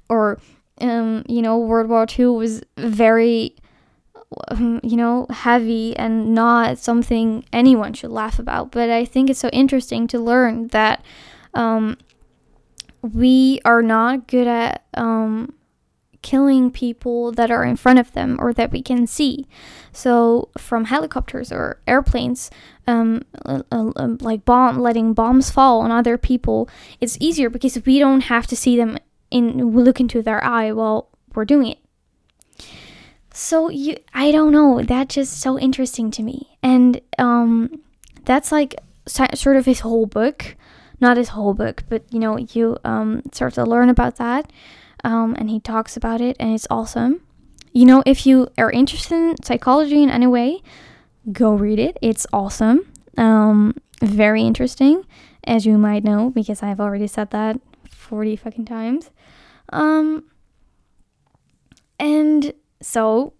or 0.08 0.38
um 0.80 1.24
you 1.28 1.42
know 1.42 1.58
world 1.58 1.88
war 1.88 2.06
ii 2.18 2.26
was 2.26 2.62
very 2.76 3.54
um, 4.48 4.80
you 4.82 4.96
know 4.96 5.26
heavy 5.30 5.96
and 5.96 6.34
not 6.34 6.78
something 6.78 7.44
anyone 7.52 7.92
should 7.92 8.10
laugh 8.10 8.38
about. 8.38 8.72
But 8.72 8.90
i 8.90 9.04
think 9.04 9.30
it's 9.30 9.38
so 9.38 9.50
interesting 9.50 10.06
to 10.08 10.18
learn 10.18 10.68
that 10.68 11.04
um 11.54 11.96
we 13.02 13.60
are 13.64 13.82
not 13.82 14.26
good 14.26 14.48
at 14.48 14.84
um 14.94 15.52
killing 16.26 16.72
people 16.72 17.30
that 17.30 17.52
are 17.52 17.64
in 17.64 17.76
front 17.76 18.00
of 18.00 18.10
them 18.10 18.36
or 18.40 18.52
that 18.52 18.72
we 18.72 18.82
can 18.82 19.06
see. 19.06 19.46
So 19.92 20.48
from 20.58 20.86
helicopters 20.86 21.52
or 21.52 21.78
airplanes, 21.86 22.50
um, 22.88 23.22
uh, 23.44 23.62
uh, 23.70 24.16
like 24.20 24.44
bomb 24.44 24.80
letting 24.80 25.14
bombs 25.14 25.50
fall 25.50 25.82
on 25.82 25.92
other 25.92 26.18
people, 26.18 26.68
it's 27.00 27.16
easier 27.20 27.48
because 27.48 27.78
we 27.86 28.00
don't 28.00 28.22
have 28.22 28.48
to 28.48 28.56
see 28.56 28.76
them 28.76 28.98
in 29.30 29.70
look 29.70 30.00
into 30.00 30.20
their 30.20 30.42
eye 30.42 30.72
while 30.72 31.10
we're 31.32 31.44
doing 31.44 31.68
it. 31.68 31.78
So 33.32 33.70
you, 33.70 33.96
I 34.12 34.32
don't 34.32 34.50
know. 34.50 34.82
That's 34.82 35.14
just 35.14 35.40
so 35.40 35.56
interesting 35.56 36.10
to 36.10 36.24
me, 36.24 36.58
and 36.60 37.00
um, 37.20 37.82
that's 38.24 38.50
like 38.50 38.74
sort 39.06 39.56
of 39.56 39.64
his 39.64 39.80
whole 39.80 40.06
book, 40.06 40.56
not 41.00 41.18
his 41.18 41.28
whole 41.28 41.54
book, 41.54 41.84
but 41.88 42.02
you 42.10 42.18
know, 42.18 42.36
you 42.36 42.78
um 42.82 43.22
start 43.32 43.54
to 43.54 43.64
learn 43.64 43.90
about 43.90 44.16
that 44.16 44.50
um, 45.04 45.34
and 45.38 45.50
he 45.50 45.60
talks 45.60 45.96
about 45.96 46.20
it, 46.20 46.36
and 46.38 46.54
it's 46.54 46.66
awesome. 46.70 47.20
You 47.72 47.84
know, 47.84 48.02
if 48.06 48.26
you 48.26 48.48
are 48.56 48.70
interested 48.70 49.14
in 49.14 49.42
psychology 49.42 50.02
in 50.02 50.10
any 50.10 50.26
way, 50.26 50.62
go 51.32 51.54
read 51.54 51.78
it. 51.78 51.98
It's 52.00 52.26
awesome. 52.32 52.90
Um, 53.18 53.74
very 54.02 54.42
interesting, 54.42 55.04
as 55.44 55.66
you 55.66 55.78
might 55.78 56.04
know, 56.04 56.30
because 56.30 56.62
I've 56.62 56.80
already 56.80 57.06
said 57.06 57.30
that 57.30 57.60
40 57.90 58.36
fucking 58.36 58.64
times. 58.64 59.10
Um, 59.72 60.24
and 61.98 62.52
so 62.80 63.32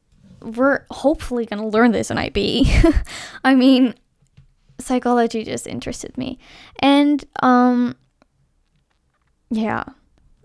we're 0.42 0.85
hopefully 0.90 1.47
going 1.47 1.61
to 1.61 1.69
learn 1.69 1.92
this 1.92 2.11
in 2.11 2.19
IB. 2.19 2.71
I 3.45 3.55
mean, 3.55 3.95
psychology 4.79 5.45
just 5.45 5.66
interested 5.66 6.16
me. 6.19 6.38
And, 6.81 7.25
um, 7.42 7.97
yeah, 9.51 9.85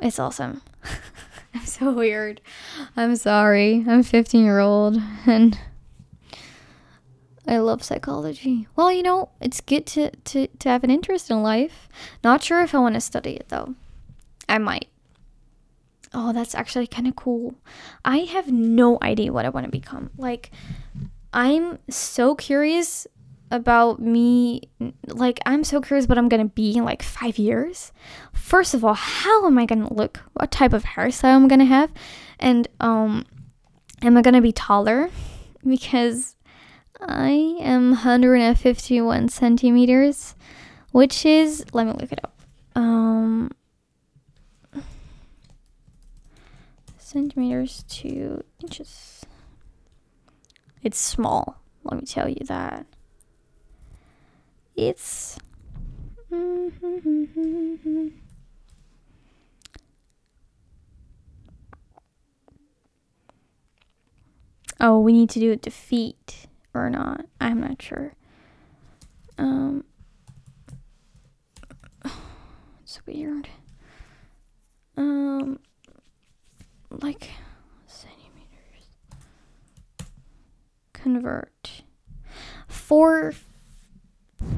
it's 0.01 0.19
awesome. 0.19 0.61
I'm 1.53 1.65
so 1.65 1.91
weird. 1.91 2.41
I'm 2.95 3.15
sorry. 3.15 3.85
I'm 3.87 4.03
15 4.03 4.43
year 4.43 4.59
old 4.59 4.97
and 5.25 5.57
I 7.47 7.57
love 7.57 7.83
psychology. 7.83 8.67
Well, 8.75 8.91
you 8.91 9.03
know, 9.03 9.29
it's 9.41 9.61
good 9.61 9.85
to, 9.87 10.11
to, 10.11 10.47
to 10.47 10.69
have 10.69 10.83
an 10.83 10.91
interest 10.91 11.29
in 11.29 11.43
life. 11.43 11.89
Not 12.23 12.43
sure 12.43 12.61
if 12.61 12.73
I 12.73 12.79
want 12.79 12.95
to 12.95 13.01
study 13.01 13.31
it 13.31 13.49
though. 13.49 13.75
I 14.47 14.57
might. 14.57 14.87
Oh, 16.13 16.33
that's 16.33 16.55
actually 16.55 16.87
kind 16.87 17.07
of 17.07 17.15
cool. 17.15 17.55
I 18.03 18.19
have 18.19 18.51
no 18.51 18.97
idea 19.01 19.31
what 19.31 19.45
I 19.45 19.49
want 19.49 19.65
to 19.65 19.71
become. 19.71 20.09
Like, 20.17 20.51
I'm 21.33 21.79
so 21.89 22.35
curious 22.35 23.07
about 23.51 23.99
me 23.99 24.61
like 25.07 25.39
i'm 25.45 25.63
so 25.63 25.81
curious 25.81 26.07
what 26.07 26.17
i'm 26.17 26.29
gonna 26.29 26.45
be 26.45 26.77
in 26.77 26.85
like 26.85 27.03
five 27.03 27.37
years. 27.37 27.91
First 28.33 28.73
of 28.73 28.83
all 28.83 28.93
how 28.93 29.45
am 29.45 29.57
i 29.57 29.65
gonna 29.65 29.93
look? 29.93 30.21
What 30.33 30.51
type 30.51 30.73
of 30.73 30.83
hairstyle 30.83 31.35
i'm 31.35 31.47
gonna 31.47 31.65
have? 31.65 31.91
And 32.39 32.67
um 32.79 33.25
am 34.01 34.17
i 34.17 34.21
gonna 34.21 34.41
be 34.41 34.51
taller? 34.51 35.09
Because 35.65 36.35
i 36.99 37.29
am 37.59 37.89
151 37.91 39.29
centimeters 39.29 40.35
which 40.91 41.25
is 41.25 41.65
let 41.73 41.87
me 41.87 41.93
look 41.93 42.11
it 42.11 42.19
up. 42.23 42.41
Um 42.75 43.51
centimeters 46.97 47.83
to 47.89 48.43
inches. 48.61 49.25
It's 50.81 50.97
small 50.97 51.61
let 51.83 51.99
me 51.99 52.05
tell 52.05 52.29
you 52.29 52.43
that 52.45 52.85
it's 54.81 55.37
Oh, 64.83 64.99
we 64.99 65.13
need 65.13 65.29
to 65.29 65.39
do 65.39 65.51
a 65.51 65.55
defeat 65.55 66.47
or 66.73 66.89
not. 66.89 67.25
I'm 67.39 67.61
not 67.61 67.79
sure. 67.79 68.15
Um 69.37 69.83
it's 72.81 73.05
weird. 73.05 73.49
Um 74.97 75.59
like 76.89 77.29
centimeters. 77.85 78.87
Convert. 80.93 81.83
Four 82.67 83.33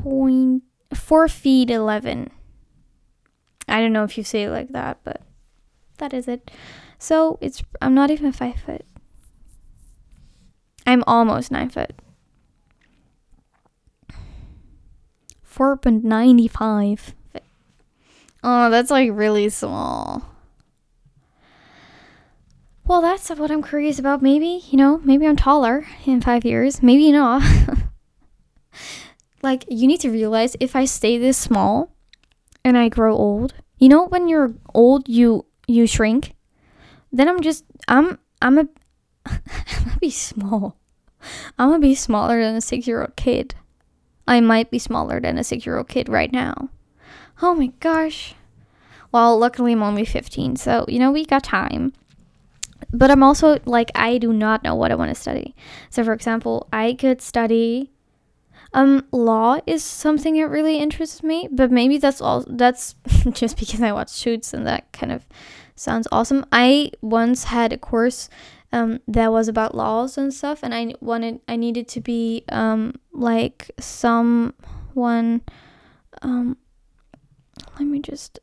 point 0.02 0.64
four 0.94 1.28
feet 1.28 1.70
eleven. 1.70 2.30
I 3.68 3.80
don't 3.82 3.94
know 3.94 4.04
if 4.04 4.18
you 4.18 4.24
say 4.24 4.44
it 4.44 4.50
like 4.52 4.70
that, 4.70 5.00
but 5.04 5.22
that 5.98 6.14
is 6.14 6.28
it. 6.28 6.52
So 7.00 7.38
it's 7.42 7.64
I'm 7.82 7.94
not 7.94 8.12
even 8.12 8.32
five 8.32 8.60
foot. 8.60 8.86
I'm 10.86 11.04
almost 11.08 11.52
nine 11.52 11.70
foot. 11.70 11.94
Four 15.44 15.78
point 15.78 16.04
ninety 16.04 16.48
five. 16.48 17.14
Oh, 18.44 18.70
that's 18.70 18.92
like 18.92 19.10
really 19.14 19.48
small. 19.50 20.30
well, 22.86 23.02
that's 23.02 23.30
what 23.30 23.50
I'm 23.50 23.64
curious 23.64 23.98
about. 24.00 24.22
Maybe, 24.22 24.62
you 24.70 24.78
know, 24.78 25.00
maybe 25.04 25.26
I'm 25.26 25.38
taller 25.38 25.88
in 26.06 26.22
five 26.22 26.44
years. 26.44 26.84
Maybe 26.84 27.12
not. 27.12 27.42
like, 29.44 29.66
you 29.68 29.88
need 29.88 30.00
to 30.02 30.10
realize 30.10 30.56
if 30.60 30.76
I 30.76 30.86
stay 30.86 31.18
this 31.18 31.38
small 31.38 31.94
and 32.64 32.78
I 32.78 32.90
grow 32.90 33.16
old, 33.16 33.54
you 33.78 33.90
know, 33.90 34.06
when 34.06 34.28
you're 34.30 34.54
old, 34.74 35.08
you 35.10 35.46
you 35.68 35.88
shrink. 35.88 36.36
Then 37.12 37.28
I'm 37.28 37.42
just 37.42 37.66
I'm 37.88 38.20
I'm 38.42 38.58
a 38.58 38.68
I'm 39.26 39.40
gonna 39.86 39.98
be 40.00 40.10
small. 40.10 40.78
I'm 41.58 41.70
gonna 41.70 41.80
be 41.80 41.96
smaller 41.96 42.42
than 42.42 42.56
a 42.56 42.62
six 42.62 42.88
year 42.88 43.02
old 43.02 43.16
kid. 43.16 43.56
I 44.28 44.40
might 44.40 44.72
be 44.72 44.80
smaller 44.80 45.20
than 45.20 45.38
a 45.38 45.44
six 45.44 45.66
year 45.66 45.78
old 45.78 45.90
kid 45.90 46.10
right 46.10 46.32
now. 46.32 46.70
Oh 47.42 47.54
my 47.54 47.68
gosh. 47.80 48.36
Well, 49.12 49.38
luckily 49.38 49.74
I'm 49.74 49.84
only 49.84 50.06
15, 50.06 50.56
so 50.56 50.86
you 50.88 50.98
know, 50.98 51.12
we 51.12 51.26
got 51.26 51.44
time. 51.44 51.94
But 52.92 53.12
I'm 53.12 53.24
also 53.24 53.60
like, 53.66 53.92
I 53.96 54.18
do 54.18 54.34
not 54.34 54.64
know 54.64 54.76
what 54.76 54.92
I 54.92 54.96
want 54.96 55.10
to 55.10 55.20
study. 55.20 55.56
So, 55.90 56.04
for 56.04 56.14
example, 56.14 56.68
I 56.74 56.94
could 56.94 57.22
study. 57.22 57.93
Um, 58.74 59.06
law 59.12 59.60
is 59.68 59.84
something 59.84 60.36
that 60.36 60.48
really 60.48 60.78
interests 60.78 61.22
me, 61.22 61.48
but 61.52 61.72
maybe 61.72 61.98
that's 61.98 62.22
all. 62.22 62.44
That's 62.48 62.96
just 63.32 63.58
because 63.58 63.82
I 63.82 63.92
watch 63.92 64.10
Suits 64.10 64.54
and 64.54 64.66
that 64.66 64.92
kind 64.92 65.12
of 65.12 65.28
sounds 65.76 66.08
awesome. 66.12 66.46
I 66.52 66.92
once 67.02 67.46
had 67.46 67.72
a 67.72 67.78
course 67.78 68.30
um, 68.72 69.00
that 69.08 69.32
was 69.32 69.48
about 69.48 69.76
laws 69.76 70.18
and 70.18 70.34
stuff, 70.34 70.62
and 70.64 70.74
I 70.74 70.96
wanted 71.00 71.40
I 71.48 71.56
needed 71.56 71.88
to 71.90 72.02
be 72.02 72.44
um, 72.50 72.96
like 73.12 73.70
someone. 73.80 75.42
Um, 76.24 76.58
let 77.78 77.88
me 77.88 78.00
just. 78.00 78.40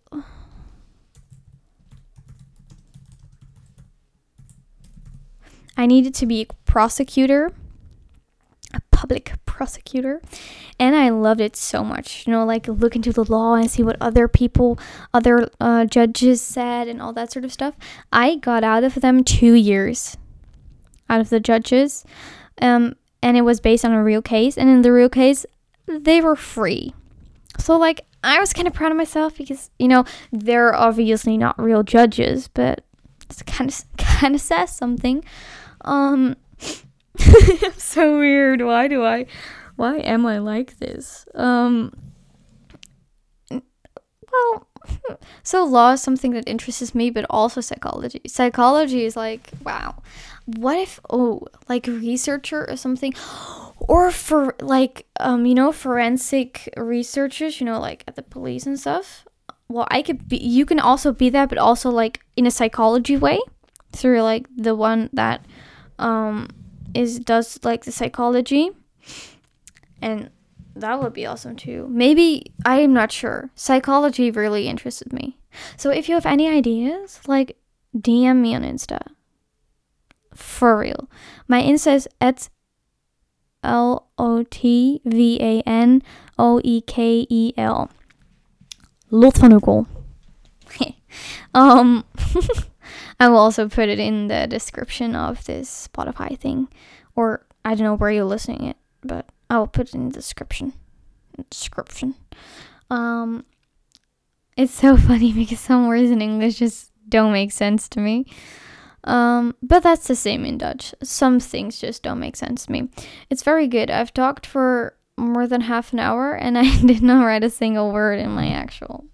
I 5.77 5.87
needed 5.87 6.15
to 6.17 6.27
be 6.27 6.43
a 6.43 6.47
prosecutor, 6.67 7.51
public 9.11 9.33
prosecutor, 9.45 10.23
and 10.79 10.95
I 10.95 11.09
loved 11.11 11.41
it 11.41 11.57
so 11.57 11.83
much. 11.83 12.27
You 12.27 12.33
know, 12.33 12.45
like 12.45 12.69
look 12.69 12.95
into 12.95 13.13
the 13.13 13.25
law 13.25 13.55
and 13.55 13.69
see 13.69 13.83
what 13.83 13.97
other 14.01 14.29
people, 14.29 14.79
other 15.13 15.49
uh, 15.61 15.87
judges 15.87 16.41
said, 16.41 16.87
and 16.87 17.03
all 17.03 17.13
that 17.15 17.33
sort 17.33 17.45
of 17.45 17.53
stuff. 17.53 17.75
I 18.13 18.37
got 18.37 18.63
out 18.63 18.85
of 18.85 18.95
them 18.95 19.25
two 19.25 19.55
years 19.55 20.17
out 21.09 21.21
of 21.21 21.29
the 21.29 21.41
judges. 21.41 22.05
Um, 22.63 22.95
and 23.21 23.37
it 23.37 23.43
was 23.43 23.61
based 23.61 23.85
on 23.85 23.93
a 23.93 24.03
real 24.03 24.23
case. 24.23 24.57
And 24.57 24.71
in 24.71 24.83
the 24.83 24.93
real 24.93 25.09
case, 25.09 25.45
they 25.87 26.21
were 26.21 26.37
free. 26.37 26.95
So, 27.59 27.77
like, 27.77 28.03
I 28.23 28.39
was 28.39 28.53
kind 28.53 28.69
of 28.69 28.75
proud 28.75 28.93
of 28.93 28.97
myself 28.97 29.37
because, 29.37 29.71
you 29.79 29.89
know, 29.89 30.05
they're 30.31 30.75
obviously 30.75 31.37
not 31.37 31.61
real 31.61 31.83
judges, 31.83 32.49
but 32.49 32.85
it's 33.23 33.43
kind 33.43 33.71
of 33.71 33.85
kind 33.99 34.37
of 34.37 34.41
says 34.41 34.71
something. 34.71 35.25
Um, 35.83 36.37
so 37.77 38.19
weird. 38.19 38.63
Why 38.63 38.89
do 38.89 39.05
I? 39.05 39.27
Why 39.77 39.99
am 39.99 40.27
I 40.27 40.39
like 40.39 40.79
this? 40.79 41.27
Um, 41.35 41.93
well, 43.51 44.69
so 45.43 45.65
law 45.65 45.93
is 45.93 46.03
something 46.03 46.33
that 46.33 46.49
interests 46.49 46.95
me, 46.95 47.11
but 47.11 47.27
also 47.31 47.61
psychology. 47.61 48.21
Psychology 48.27 49.05
is 49.05 49.17
like, 49.17 49.51
wow, 49.65 50.03
what 50.57 50.79
if 50.79 51.01
oh 51.11 51.43
like 51.69 51.87
researcher 51.87 52.69
or 52.69 52.77
something 52.77 53.15
or 53.79 54.11
for 54.11 54.55
like 54.61 55.07
um 55.21 55.47
you 55.47 55.55
know 55.55 55.73
forensic 55.73 56.73
researchers 56.77 57.61
you 57.61 57.67
know 57.67 57.79
like 57.81 58.05
at 58.09 58.17
the 58.17 58.23
police 58.23 58.67
and 58.67 58.79
stuff 58.79 59.27
well 59.69 59.87
i 59.91 60.03
could 60.03 60.29
be 60.29 60.37
you 60.37 60.67
can 60.67 60.81
also 60.81 61.13
be 61.13 61.31
that 61.31 61.49
but 61.49 61.59
also 61.59 61.91
like 61.91 62.21
in 62.37 62.47
a 62.47 62.51
psychology 62.51 63.17
way 63.17 63.39
through 63.93 64.23
like 64.23 64.47
the 64.57 64.75
one 64.75 65.09
that 65.13 65.45
um 65.99 66.49
is 66.95 67.19
does 67.19 67.59
like 67.63 67.85
the 67.85 67.93
psychology. 67.93 68.71
And 70.03 70.31
that 70.75 71.01
would 71.03 71.13
be 71.13 71.27
awesome 71.27 71.57
too. 71.57 71.87
Maybe 71.91 72.53
i'm 72.65 72.93
not 72.93 73.13
sure. 73.13 73.51
Psychology 73.55 74.31
really 74.31 74.69
interested 74.69 75.13
me. 75.13 75.39
So 75.77 75.91
if 75.91 76.09
you 76.09 76.15
have 76.15 76.27
any 76.27 76.49
ideas 76.49 77.21
like 77.27 77.57
dm 77.97 78.41
me 78.41 78.55
on 78.55 78.63
insta. 78.63 79.01
For 80.35 80.79
real. 80.79 81.09
My 81.49 81.61
Insta 81.63 81.95
is 81.95 82.09
at 82.21 82.49
L 83.63 84.09
O 84.17 84.45
T 84.45 85.01
V 85.05 85.39
A 85.41 85.61
N 85.69 86.03
O 86.39 86.61
E 86.65 86.81
K 86.81 87.27
E 87.29 87.53
L. 87.57 87.91
Lot 89.11 89.37
van 89.39 89.61
um, 91.55 92.05
I 93.19 93.29
will 93.29 93.39
also 93.39 93.69
put 93.69 93.89
it 93.89 93.99
in 93.99 94.29
the 94.29 94.47
description 94.47 95.15
of 95.15 95.45
this 95.45 95.89
Spotify 95.89 96.39
thing, 96.39 96.69
or 97.17 97.47
I 97.65 97.75
don't 97.75 97.85
know 97.85 97.97
where 97.97 98.11
you're 98.11 98.25
listening 98.25 98.65
it, 98.65 98.77
but 99.03 99.27
I 99.49 99.59
will 99.59 99.67
put 99.67 99.89
it 99.89 99.95
in 99.95 100.09
the 100.09 100.15
description. 100.15 100.73
Description. 101.51 102.15
Um, 102.91 103.45
it's 104.57 104.75
so 104.75 104.97
funny 105.09 105.33
because 105.33 105.61
some 105.61 105.89
words 105.89 106.11
in 106.11 106.23
English 106.23 106.57
just 106.57 106.93
don't 107.09 107.33
make 107.33 107.53
sense 107.53 107.89
to 107.91 108.01
me. 108.01 108.27
Um, 109.05 109.57
but 109.63 109.83
that's 109.83 110.07
the 110.07 110.17
same 110.17 110.45
in 110.45 110.59
Dutch. 110.59 110.95
Some 111.03 111.41
things 111.41 111.79
just 111.79 112.03
don't 112.03 112.21
make 112.21 112.37
sense 112.37 112.67
to 112.67 112.73
me. 112.73 112.91
It's 113.31 113.43
very 113.43 113.67
good. 113.67 113.91
I've 113.91 114.13
talked 114.13 114.47
for 114.47 114.97
more 115.17 115.47
than 115.47 115.63
half 115.63 115.93
an 115.93 115.99
hour 115.99 116.35
and 116.35 116.59
I 116.59 116.81
did 116.81 117.03
not 117.03 117.25
write 117.25 117.45
a 117.45 117.51
single 117.51 117.93
word 117.93 118.19
in 118.19 118.31
my 118.31 118.49
actual 118.49 119.07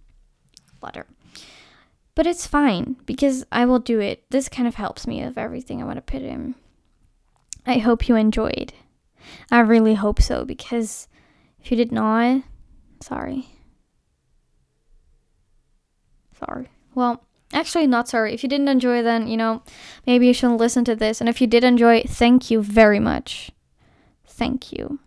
letter. 0.82 1.06
But 2.16 2.26
it's 2.26 2.46
fine 2.46 2.96
because 3.06 3.44
I 3.52 3.64
will 3.64 3.78
do 3.78 4.00
it. 4.00 4.24
This 4.30 4.48
kind 4.48 4.66
of 4.66 4.74
helps 4.74 5.06
me 5.06 5.22
of 5.22 5.38
everything 5.38 5.80
I 5.80 5.84
want 5.84 5.98
to 5.98 6.02
put 6.02 6.22
in. 6.22 6.56
I 7.64 7.78
hope 7.78 8.08
you 8.08 8.16
enjoyed. 8.16 8.72
I 9.52 9.60
really 9.60 9.94
hope 9.94 10.20
so 10.20 10.44
because 10.44 11.06
if 11.60 11.70
you 11.70 11.76
did 11.76 11.92
not, 11.92 12.42
sorry. 13.00 13.46
Sorry. 16.38 16.68
Well, 16.94 17.22
Actually, 17.52 17.86
not 17.86 18.08
sorry. 18.08 18.34
If 18.34 18.42
you 18.42 18.48
didn't 18.48 18.68
enjoy, 18.68 19.02
then, 19.02 19.28
you 19.28 19.36
know, 19.36 19.62
maybe 20.06 20.26
you 20.26 20.34
shouldn't 20.34 20.58
listen 20.58 20.84
to 20.86 20.96
this. 20.96 21.20
And 21.20 21.28
if 21.28 21.40
you 21.40 21.46
did 21.46 21.64
enjoy, 21.64 22.02
thank 22.02 22.50
you 22.50 22.60
very 22.60 22.98
much. 22.98 23.52
Thank 24.26 24.72
you. 24.72 24.98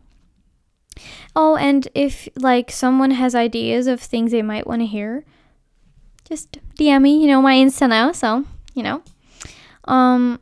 Oh, 1.36 1.58
and 1.58 1.88
if, 1.94 2.30
like, 2.38 2.72
someone 2.72 3.12
has 3.12 3.36
ideas 3.36 3.88
of 3.88 4.02
things 4.02 4.32
they 4.32 4.42
might 4.42 4.66
want 4.66 4.82
to 4.82 4.86
hear, 4.86 5.26
just 6.30 6.58
DM 6.78 7.02
me, 7.02 7.22
you 7.22 7.28
know, 7.28 7.42
my 7.42 7.56
Insta 7.56 7.90
now. 7.90 8.12
So, 8.12 8.46
you 8.74 8.84
know, 8.84 9.02
um, 9.86 10.40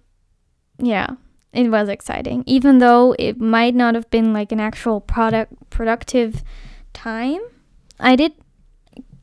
yeah, 0.78 1.08
it 1.54 1.70
was 1.70 1.90
exciting. 1.90 2.44
Even 2.46 2.78
though 2.78 3.16
it 3.18 3.40
might 3.40 3.74
not 3.74 3.96
have 3.96 4.10
been 4.10 4.34
like 4.34 4.52
an 4.52 4.60
actual 4.60 5.02
product 5.02 5.54
productive 5.70 6.44
time, 6.94 7.42
I 8.00 8.16
did 8.16 8.34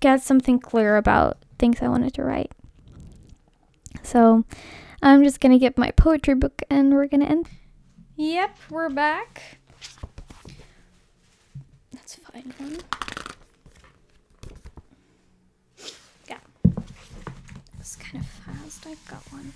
get 0.00 0.22
something 0.22 0.58
clear 0.58 0.96
about 0.96 1.38
things 1.58 1.80
I 1.80 1.88
wanted 1.88 2.14
to 2.14 2.24
write. 2.24 2.52
So 4.02 4.44
I'm 5.02 5.22
just 5.22 5.40
gonna 5.40 5.58
get 5.58 5.78
my 5.78 5.90
poetry 5.92 6.34
book 6.34 6.62
and 6.68 6.92
we're 6.92 7.06
gonna 7.06 7.26
end. 7.26 7.48
Yep, 8.16 8.56
we're 8.70 8.88
back. 8.88 9.58
Let's 11.92 12.14
find 12.16 12.52
one. 12.58 12.78
Yeah. 16.28 16.38
It's 17.80 17.96
kind 17.96 18.22
of 18.22 18.30
fast. 18.30 18.73
I've 18.86 19.08
got 19.08 19.22
one. 19.32 19.52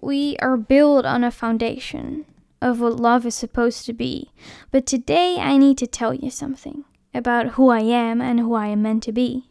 We 0.00 0.36
are 0.38 0.56
built 0.56 1.04
on 1.04 1.22
a 1.22 1.30
foundation 1.30 2.24
of 2.60 2.80
what 2.80 2.96
love 2.96 3.24
is 3.24 3.34
supposed 3.34 3.86
to 3.86 3.92
be. 3.92 4.30
But 4.70 4.86
today 4.86 5.38
I 5.38 5.56
need 5.56 5.78
to 5.78 5.86
tell 5.86 6.12
you 6.12 6.30
something 6.30 6.84
about 7.14 7.50
who 7.50 7.68
I 7.68 7.80
am 7.80 8.20
and 8.20 8.40
who 8.40 8.54
I 8.54 8.68
am 8.68 8.82
meant 8.82 9.02
to 9.04 9.12
be. 9.12 9.44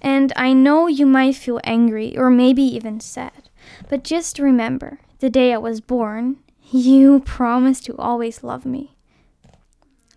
And 0.00 0.32
I 0.36 0.52
know 0.52 0.86
you 0.86 1.06
might 1.06 1.36
feel 1.36 1.60
angry 1.64 2.16
or 2.16 2.30
maybe 2.30 2.62
even 2.62 3.00
sad, 3.00 3.50
but 3.88 4.04
just 4.04 4.38
remember 4.38 5.00
the 5.18 5.30
day 5.30 5.52
I 5.52 5.58
was 5.58 5.80
born, 5.80 6.36
you 6.70 7.20
promised 7.24 7.84
to 7.86 7.96
always 7.96 8.42
love 8.42 8.64
me. 8.64 8.96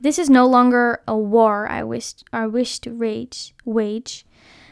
This 0.01 0.19
is 0.19 0.29
no 0.29 0.45
longer 0.45 1.01
a 1.07 1.17
war 1.17 1.67
I 1.67 1.83
wish, 1.83 2.13
I 2.31 2.47
wish 2.47 2.79
to 2.79 2.93
rage, 2.93 3.53
wage 3.65 4.25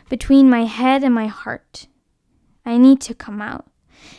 between 0.08 0.50
my 0.50 0.64
head 0.64 1.04
and 1.04 1.14
my 1.14 1.28
heart. 1.28 1.88
I 2.68 2.78
need 2.78 3.00
to 3.02 3.14
come 3.14 3.42
out 3.42 3.66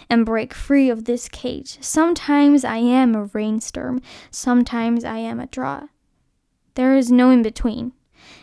and 0.09 0.25
break 0.25 0.55
free 0.55 0.89
of 0.89 1.05
this 1.05 1.29
cage. 1.29 1.77
Sometimes 1.83 2.65
I 2.65 2.79
am 2.79 3.15
a 3.15 3.25
rainstorm, 3.25 4.01
sometimes 4.31 5.05
I 5.05 5.18
am 5.18 5.39
a 5.39 5.47
drought. 5.47 5.91
There 6.75 6.97
is 6.97 7.12
no 7.12 7.29
in 7.31 7.43
between, 7.43 7.93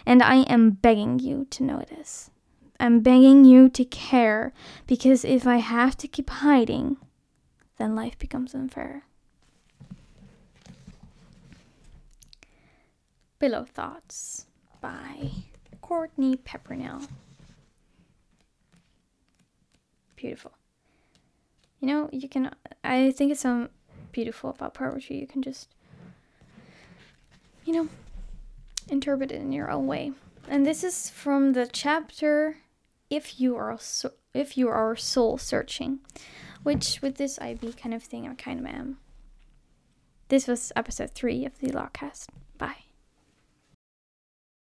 and 0.06 0.22
I 0.22 0.44
am 0.44 0.70
begging 0.70 1.18
you 1.18 1.48
to 1.50 1.64
notice. 1.64 2.30
I'm 2.80 3.00
begging 3.00 3.46
you 3.46 3.68
to 3.70 3.84
care 3.84 4.54
because 4.86 5.26
if 5.26 5.48
I 5.48 5.58
have 5.58 5.98
to 5.98 6.08
keep 6.08 6.30
hiding, 6.30 6.98
then 7.78 7.96
life 7.96 8.20
becomes 8.20 8.54
unfair. 8.54 9.06
Pillow 13.40 13.66
Thoughts 13.66 14.46
by 14.82 15.32
Courtney 15.82 16.36
Peppernell. 16.36 17.08
Beautiful. 20.26 20.54
you 21.80 21.88
know, 21.88 22.10
you 22.12 22.28
can. 22.28 22.50
I 22.84 23.12
think 23.12 23.32
it's 23.32 23.42
so 23.42 23.70
beautiful 24.12 24.50
about 24.50 24.74
poetry. 24.74 25.20
You 25.20 25.28
can 25.28 25.44
just, 25.44 25.70
you 27.64 27.74
know, 27.74 27.88
interpret 28.90 29.32
it 29.32 29.40
in 29.42 29.52
your 29.52 29.70
own 29.70 29.86
way. 29.86 30.14
And 30.48 30.66
this 30.66 30.84
is 30.84 31.12
from 31.12 31.54
the 31.54 31.68
chapter 31.72 32.58
"If 33.12 33.40
You 33.40 33.56
Are 33.56 33.78
so, 33.80 34.14
If 34.34 34.58
You 34.58 34.68
Are 34.70 34.96
Soul 34.96 35.38
Searching," 35.38 36.00
which 36.64 37.04
with 37.04 37.18
this 37.18 37.38
IB 37.40 37.74
kind 37.74 37.94
of 37.94 38.02
thing, 38.02 38.28
I 38.28 38.34
kind 38.34 38.60
of 38.60 38.66
am. 38.66 38.98
This 40.30 40.48
was 40.48 40.72
episode 40.76 41.12
three 41.12 41.46
of 41.46 41.60
the 41.60 41.68
Lawcast. 41.68 42.30
Bye. 42.58 42.85